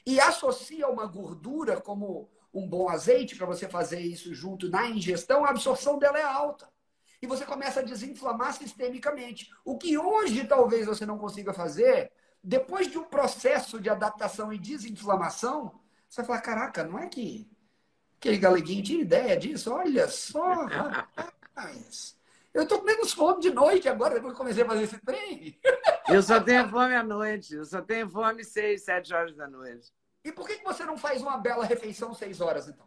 [0.06, 5.44] e associa uma gordura como um bom azeite para você fazer isso junto na ingestão,
[5.44, 6.68] a absorção dela é alta.
[7.20, 9.50] E você começa a desinflamar sistemicamente.
[9.64, 14.58] O que hoje talvez você não consiga fazer, depois de um processo de adaptação e
[14.58, 17.50] desinflamação, você vai falar: caraca, não é que
[18.24, 19.70] aquele galeguinho tinha ideia disso?
[19.70, 22.16] Olha só, rapaz.
[22.54, 25.60] Eu tô com menos fome de noite agora, depois que comecei a fazer esse trem.
[26.08, 27.54] Eu só tenho fome à noite.
[27.54, 29.92] Eu só tenho fome seis, sete horas da noite.
[30.24, 32.86] E por que você não faz uma bela refeição seis horas, então?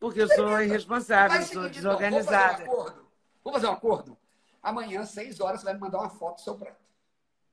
[0.00, 2.64] Porque eu sou irresponsável, sou então, desorganizada.
[2.64, 3.08] Vamos fazer um acordo.
[3.44, 4.18] Vamos fazer um acordo.
[4.62, 6.82] Amanhã, seis horas, você vai me mandar uma foto do seu prato.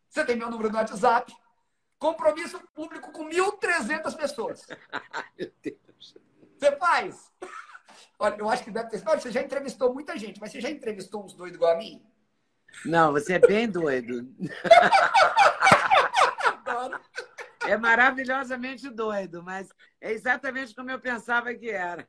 [0.10, 1.36] Você tem meu número no WhatsApp.
[2.00, 4.68] Compromisso público com 1.300 pessoas.
[5.38, 6.25] Meu Deus.
[6.66, 7.32] Você faz?
[8.18, 9.04] Olha, eu acho que deve ter.
[9.06, 12.04] Olha, você já entrevistou muita gente, mas você já entrevistou uns doidos igual a mim?
[12.84, 14.28] Não, você é bem doido.
[16.66, 17.00] Adoro.
[17.62, 19.70] É maravilhosamente doido, mas
[20.02, 22.08] é exatamente como eu pensava que era.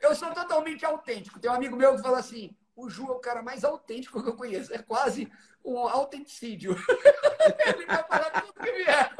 [0.00, 1.38] Eu sou totalmente autêntico.
[1.38, 4.28] Tem um amigo meu que fala assim: o Ju é o cara mais autêntico que
[4.28, 4.74] eu conheço.
[4.74, 5.30] É quase
[5.64, 6.76] um autenticídio.
[7.66, 9.10] Ele vai falar tudo que vier.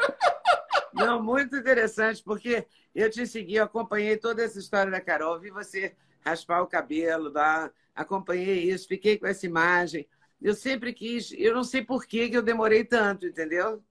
[0.95, 5.51] Não, muito interessante, porque eu te segui, eu acompanhei toda essa história da Carol, vi
[5.51, 10.09] você raspar o cabelo lá, acompanhei isso, fiquei com essa imagem.
[10.41, 13.83] Eu sempre quis, eu não sei por que eu demorei tanto, entendeu?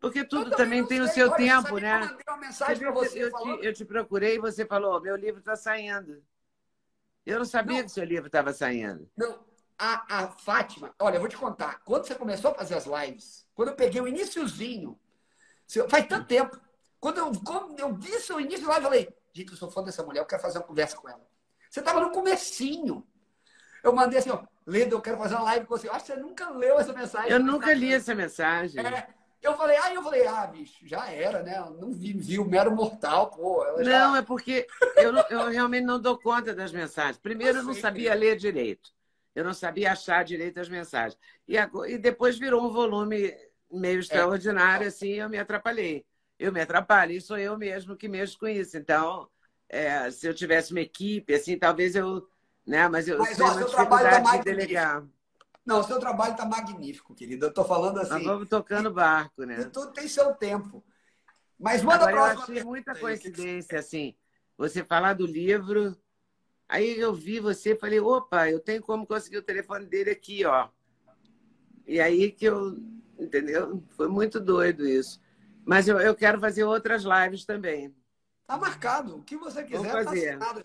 [0.00, 2.16] Porque tudo também tem o seu Olha, tempo, né?
[2.26, 3.24] Eu uma mensagem para você.
[3.24, 6.22] Eu te, eu te, procurei e você falou: meu livro está saindo.
[7.26, 9.10] Eu não sabia não, que seu livro estava saindo.
[9.16, 9.44] Não,
[9.76, 11.80] a, a Fátima, olha, eu vou te contar.
[11.84, 14.98] Quando você começou a fazer as lives, quando eu peguei o iníciozinho,
[15.88, 16.58] faz tanto tempo.
[17.00, 20.02] Quando eu, quando eu vi seu início live, eu falei: gente, eu sou fã dessa
[20.02, 21.26] mulher, eu quero fazer uma conversa com ela.
[21.70, 23.06] Você estava no comecinho.
[23.82, 25.88] Eu mandei assim, ó, Leda, eu quero fazer uma live com você.
[25.88, 27.30] Eu acho que você nunca leu essa mensagem.
[27.30, 28.84] Eu nunca li essa mensagem.
[28.84, 29.06] É,
[29.40, 31.58] eu falei, aí eu falei, ah, bicho, já era, né?
[31.58, 33.64] Eu não vi, vi o mero mortal, pô.
[33.82, 34.08] Já...
[34.08, 34.66] Não, é porque
[34.96, 37.18] eu, eu realmente não dou conta das mensagens.
[37.18, 38.90] Primeiro, eu, eu não sabia ler direito.
[39.34, 41.16] Eu não sabia achar direito as mensagens.
[41.46, 43.32] E, e depois virou um volume
[43.70, 44.00] meio é.
[44.00, 44.88] extraordinário, é.
[44.88, 46.04] assim, eu me atrapalhei.
[46.38, 48.76] Eu me atrapalho, e sou eu mesmo que mexo com isso.
[48.76, 49.28] Então,
[49.68, 52.28] é, se eu tivesse uma equipe, assim, talvez eu.
[52.66, 52.86] Né?
[52.88, 55.06] Mas eu Mas, tenho ó, uma dificuldade tá de delegar.
[55.68, 57.46] Não, o seu trabalho está magnífico, querido.
[57.46, 58.10] Eu estou falando assim.
[58.10, 59.64] Nós vamos tocando barco, né?
[59.64, 60.82] Tudo tem seu tempo.
[61.58, 62.54] Mas manda Agora, a próxima.
[62.54, 64.14] Eu achei muita coincidência, assim.
[64.56, 65.94] Você falar do livro.
[66.68, 70.68] Aí eu vi você falei, opa, eu tenho como conseguir o telefone dele aqui, ó.
[71.86, 72.76] E aí que eu.
[73.18, 73.82] Entendeu?
[73.90, 75.20] Foi muito doido isso.
[75.64, 77.94] Mas eu, eu quero fazer outras lives também.
[78.46, 79.16] Tá marcado.
[79.16, 80.38] O que você quiser, Vou fazer.
[80.38, 80.56] tá.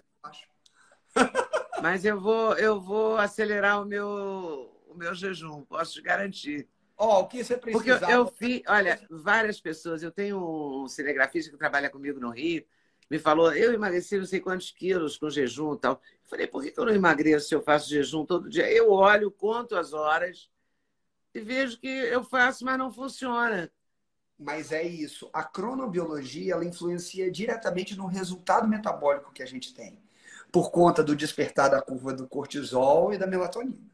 [1.82, 6.68] Mas eu vou, eu vou acelerar o meu, o meu jejum, posso te garantir.
[6.98, 7.84] Ó, oh, o que você precisa.
[7.84, 12.30] Porque eu, eu fiz, olha, várias pessoas, eu tenho um cinegrafista que trabalha comigo no
[12.30, 12.64] Rio,
[13.12, 15.94] me falou, eu emagreci não sei quantos quilos com jejum e tal.
[16.24, 18.72] Eu falei, por que eu não emagreço se eu faço jejum todo dia?
[18.72, 20.50] Eu olho, conto as horas
[21.34, 23.72] e vejo que eu faço, mas não funciona.
[24.38, 25.30] Mas é isso.
[25.34, 30.02] A cronobiologia, ela influencia diretamente no resultado metabólico que a gente tem.
[30.52, 33.92] Por conta do despertar da curva do cortisol e da melatonina.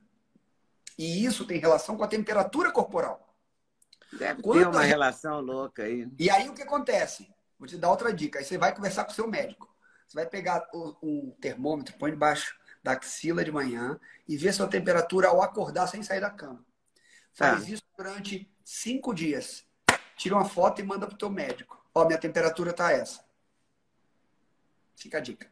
[0.98, 3.34] E isso tem relação com a temperatura corporal.
[4.12, 6.10] Deve Quando ter uma relação louca aí.
[6.18, 7.32] E aí o que acontece?
[7.58, 8.40] Vou te dar outra dica.
[8.40, 9.74] Aí você vai conversar com o seu médico.
[10.08, 15.28] Você vai pegar um termômetro, põe debaixo da axila de manhã e ver sua temperatura
[15.28, 16.66] ao acordar sem sair da cama.
[17.34, 17.70] Faz tá.
[17.70, 19.66] isso durante cinco dias.
[20.16, 21.82] Tira uma foto e manda pro teu médico.
[21.94, 23.24] Ó, minha temperatura tá essa.
[24.96, 25.50] Fica a dica.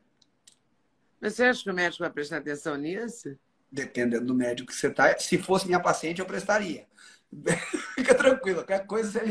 [1.20, 3.38] Mas você acha que o médico vai prestar atenção nisso?
[3.72, 5.18] Dependendo do médico que você está.
[5.18, 6.88] Se fosse minha paciente, eu prestaria.
[7.96, 9.22] Fica tranquilo, qualquer coisa.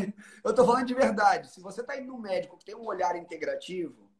[0.44, 1.50] Eu estou falando de verdade.
[1.50, 4.10] Se você está indo no médico que tem um olhar integrativo,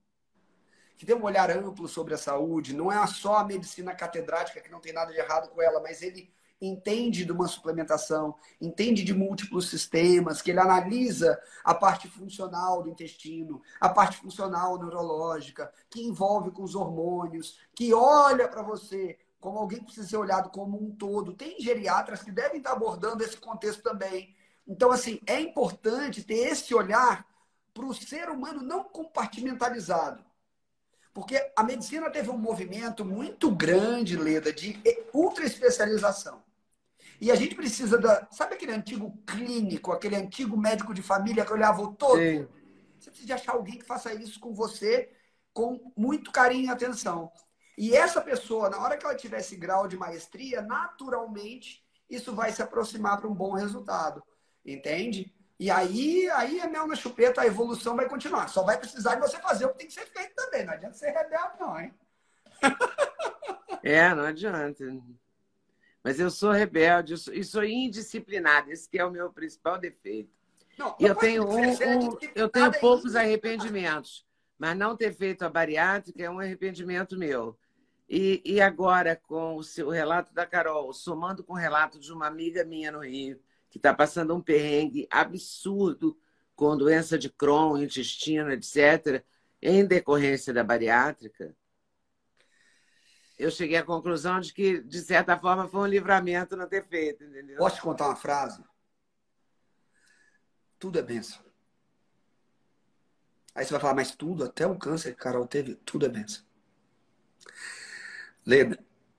[0.97, 4.71] que tem um olhar amplo sobre a saúde, não é só a medicina catedrática, que
[4.71, 9.13] não tem nada de errado com ela, mas ele entende de uma suplementação, entende de
[9.13, 16.03] múltiplos sistemas, que ele analisa a parte funcional do intestino, a parte funcional neurológica, que
[16.03, 20.83] envolve com os hormônios, que olha para você como alguém que precisa ser olhado como
[20.83, 21.35] um todo.
[21.35, 24.35] Tem geriatras que devem estar abordando esse contexto também.
[24.67, 27.25] Então, assim, é importante ter esse olhar
[27.73, 30.25] para o ser humano não compartimentalizado.
[31.13, 34.83] Porque a medicina teve um movimento muito grande, Leda, de
[35.13, 36.43] ultra especialização.
[37.21, 38.27] E a gente precisa da.
[38.31, 42.19] Sabe aquele antigo clínico, aquele antigo médico de família que olhava o todo?
[42.19, 42.47] Sim.
[42.99, 45.11] Você precisa de achar alguém que faça isso com você
[45.57, 47.33] com muito carinho e atenção.
[47.79, 52.53] E essa pessoa, na hora que ela tiver esse grau de maestria, naturalmente isso vai
[52.53, 54.23] se aproximar para um bom resultado.
[54.65, 55.35] Entende?
[55.59, 58.49] E aí, aí é mel na chupeta, a evolução vai continuar.
[58.49, 60.67] Só vai precisar de você fazer o que tem que ser feito também.
[60.67, 61.95] Não adianta ser rebelde, não, hein?
[63.83, 64.85] É, não adianta.
[66.07, 68.71] Mas eu sou rebelde e sou indisciplinada.
[68.71, 70.31] Esse é o meu principal defeito.
[70.79, 74.25] Não, e eu tenho, um, um, eu tenho poucos arrependimentos.
[74.57, 77.59] Mas não ter feito a bariátrica é um arrependimento meu.
[78.09, 82.29] E, e agora, com o seu relato da Carol, somando com o relato de uma
[82.29, 86.17] amiga minha no Rio, que está passando um perrengue absurdo
[86.55, 89.25] com doença de Crohn, intestino, etc.,
[89.61, 91.53] em decorrência da bariátrica,
[93.39, 97.25] eu cheguei à conclusão de que, de certa forma, foi um livramento não ter feito,
[97.25, 97.59] entendeu?
[97.59, 98.63] Posso te contar uma frase?
[100.79, 101.45] Tudo é benção.
[103.55, 106.45] Aí você vai falar, mas tudo, até o câncer que Carol teve, tudo é benção.
[108.45, 108.79] Leda,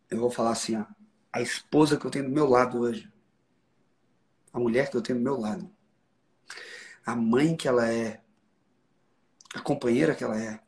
[0.09, 0.85] eu vou falar assim, ó,
[1.31, 3.11] a esposa que eu tenho do meu lado hoje,
[4.53, 5.69] a mulher que eu tenho do meu lado,
[7.05, 8.21] a mãe que ela é,
[9.53, 10.59] a companheira que ela é,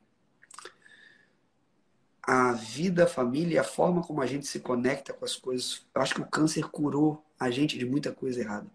[2.22, 5.86] a vida, a família, a forma como a gente se conecta com as coisas.
[5.94, 8.68] Eu acho que o câncer curou a gente de muita coisa errada.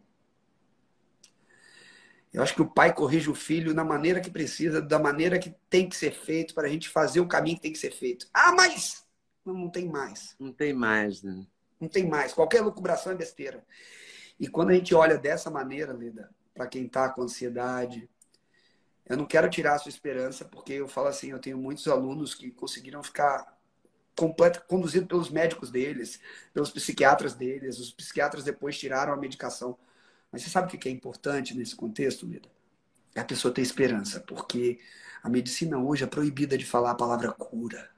[2.32, 5.54] Eu acho que o pai corrige o filho na maneira que precisa, da maneira que
[5.70, 8.26] tem que ser feito, para a gente fazer o caminho que tem que ser feito.
[8.34, 9.04] Ah, mas
[9.44, 10.34] não, não tem mais.
[10.38, 11.46] Não tem mais, né?
[11.80, 12.32] Não tem mais.
[12.32, 13.64] Qualquer lucubração é besteira.
[14.38, 18.08] E quando a gente olha dessa maneira, Lida, para quem está com ansiedade,
[19.06, 22.34] eu não quero tirar a sua esperança, porque eu falo assim, eu tenho muitos alunos
[22.34, 23.54] que conseguiram ficar
[24.16, 26.20] completo, conduzidos pelos médicos deles,
[26.52, 27.78] pelos psiquiatras deles.
[27.78, 29.76] Os psiquiatras depois tiraram a medicação.
[30.32, 32.48] Mas você sabe o que é importante nesse contexto, Lida?
[33.14, 34.80] É a pessoa ter esperança, porque
[35.22, 37.90] a medicina hoje é proibida de falar a palavra cura.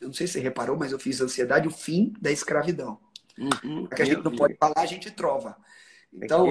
[0.00, 2.98] Eu não sei se você reparou, mas eu fiz ansiedade o fim da escravidão.
[3.38, 5.56] Uhum, que a gente não pode falar, a gente trova.
[6.12, 6.46] Então,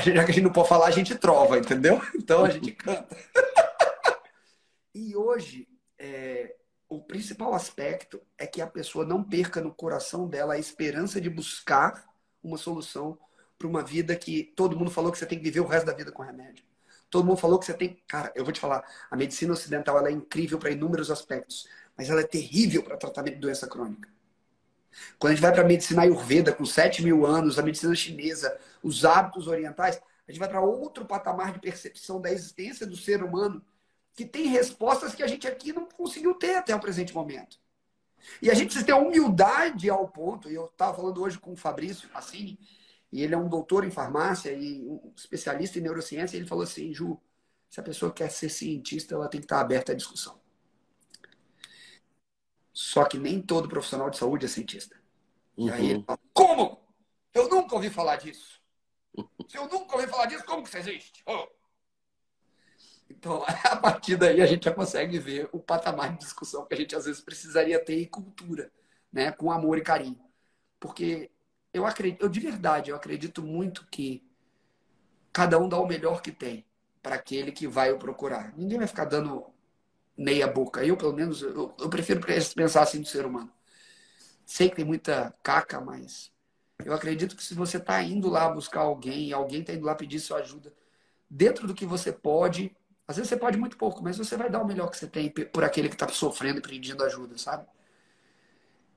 [0.00, 2.00] já que a gente não pode falar, a gente trova, entendeu?
[2.14, 3.16] Então a gente canta.
[4.94, 5.68] e hoje,
[5.98, 6.54] é,
[6.88, 11.28] o principal aspecto é que a pessoa não perca no coração dela a esperança de
[11.28, 12.04] buscar
[12.42, 13.18] uma solução
[13.58, 15.94] para uma vida que todo mundo falou que você tem que viver o resto da
[15.94, 16.64] vida com remédio.
[17.10, 18.02] Todo mundo falou que você tem.
[18.06, 22.10] Cara, eu vou te falar, a medicina ocidental ela é incrível para inúmeros aspectos, mas
[22.10, 24.08] ela é terrível para tratamento de doença crônica.
[25.18, 28.58] Quando a gente vai para a medicina ayurveda, com 7 mil anos, a medicina chinesa,
[28.82, 33.22] os hábitos orientais, a gente vai para outro patamar de percepção da existência do ser
[33.22, 33.64] humano
[34.14, 37.58] que tem respostas que a gente aqui não conseguiu ter até o presente momento.
[38.40, 41.56] E a gente precisa ter humildade ao ponto, e eu estava falando hoje com o
[41.56, 42.58] Fabrício Passini,
[43.12, 46.64] e ele é um doutor em farmácia e um especialista em neurociência, e ele falou
[46.64, 47.20] assim, Ju,
[47.68, 50.40] se a pessoa quer ser cientista, ela tem que estar aberta à discussão.
[52.76, 54.94] Só que nem todo profissional de saúde é cientista.
[55.56, 55.68] Uhum.
[55.68, 56.04] E aí ele uhum.
[56.04, 56.78] fala, como?
[57.32, 58.60] Eu nunca ouvi falar disso.
[59.48, 61.22] Se eu nunca ouvi falar disso, como que isso existe?
[61.24, 61.48] Oh.
[63.08, 66.76] Então, a partir daí a gente já consegue ver o patamar de discussão que a
[66.76, 68.70] gente às vezes precisaria ter em cultura,
[69.10, 69.32] né?
[69.32, 70.20] com amor e carinho.
[70.78, 71.30] Porque
[71.72, 74.22] eu acredito, eu de verdade, eu acredito muito que
[75.32, 76.66] cada um dá o melhor que tem
[77.02, 78.52] para aquele que vai o procurar.
[78.54, 79.50] Ninguém vai ficar dando
[80.16, 80.84] meia boca.
[80.84, 82.20] Eu, pelo menos, eu, eu prefiro
[82.54, 83.50] pensar assim do ser humano.
[84.44, 86.30] Sei que tem muita caca, mas
[86.84, 90.20] eu acredito que se você está indo lá buscar alguém, alguém está indo lá pedir
[90.20, 90.72] sua ajuda,
[91.28, 92.74] dentro do que você pode,
[93.08, 95.30] às vezes você pode muito pouco, mas você vai dar o melhor que você tem
[95.30, 97.66] por aquele que está sofrendo e pedindo ajuda, sabe?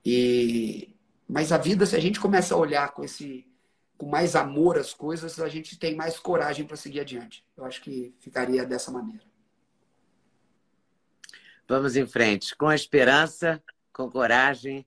[0.04, 0.94] E
[1.28, 3.46] mas a vida, se a gente começa a olhar com esse
[3.96, 7.44] com mais amor as coisas, a gente tem mais coragem para seguir adiante.
[7.56, 9.29] Eu acho que ficaria dessa maneira.
[11.70, 13.62] Vamos em frente, com esperança,
[13.92, 14.84] com coragem,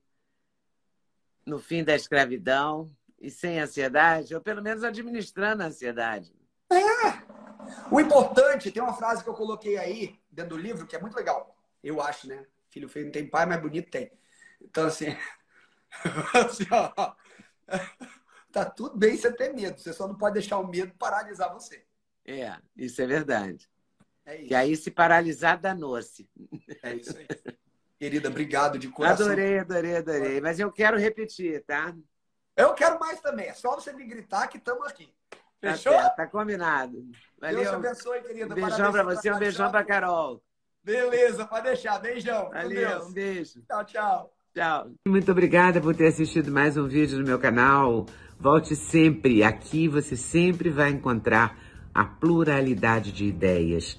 [1.46, 6.30] no fim da escravidão e sem ansiedade, ou pelo menos administrando a ansiedade.
[6.70, 7.24] É.
[7.90, 11.16] O importante, tem uma frase que eu coloquei aí dentro do livro que é muito
[11.16, 11.56] legal.
[11.82, 12.44] Eu acho, né?
[12.68, 14.12] Filho feio não tem pai, mas bonito tem.
[14.60, 15.06] Então, assim,
[16.36, 17.14] assim ó,
[18.52, 19.80] tá tudo bem você ter medo.
[19.80, 21.82] Você só não pode deixar o medo paralisar você.
[22.26, 23.70] É, isso é verdade.
[24.26, 24.48] É isso.
[24.48, 26.28] Que aí se paralisar danou-se.
[26.82, 27.26] É isso aí.
[27.98, 29.26] Querida, obrigado de coração.
[29.26, 30.40] Adorei, adorei, adorei.
[30.40, 31.94] Mas eu quero repetir, tá?
[32.56, 33.46] Eu quero mais também.
[33.46, 35.08] É só você me gritar que estamos aqui.
[35.60, 35.92] Tá Fechou?
[35.92, 37.04] Tá, tá, combinado.
[37.40, 37.56] Valeu.
[37.56, 38.52] Deus te abençoe, querida.
[38.52, 40.42] Um beijão para você, um beijão para Carol.
[40.82, 41.98] Beleza, pode deixar.
[41.98, 42.50] Beijão.
[42.50, 43.62] Valeu, um beijo.
[43.66, 44.34] Tchau, tchau.
[44.54, 44.90] Tchau.
[45.08, 48.06] Muito obrigada por ter assistido mais um vídeo no meu canal.
[48.38, 49.42] Volte sempre.
[49.42, 51.58] Aqui você sempre vai encontrar
[51.94, 53.98] a pluralidade de ideias,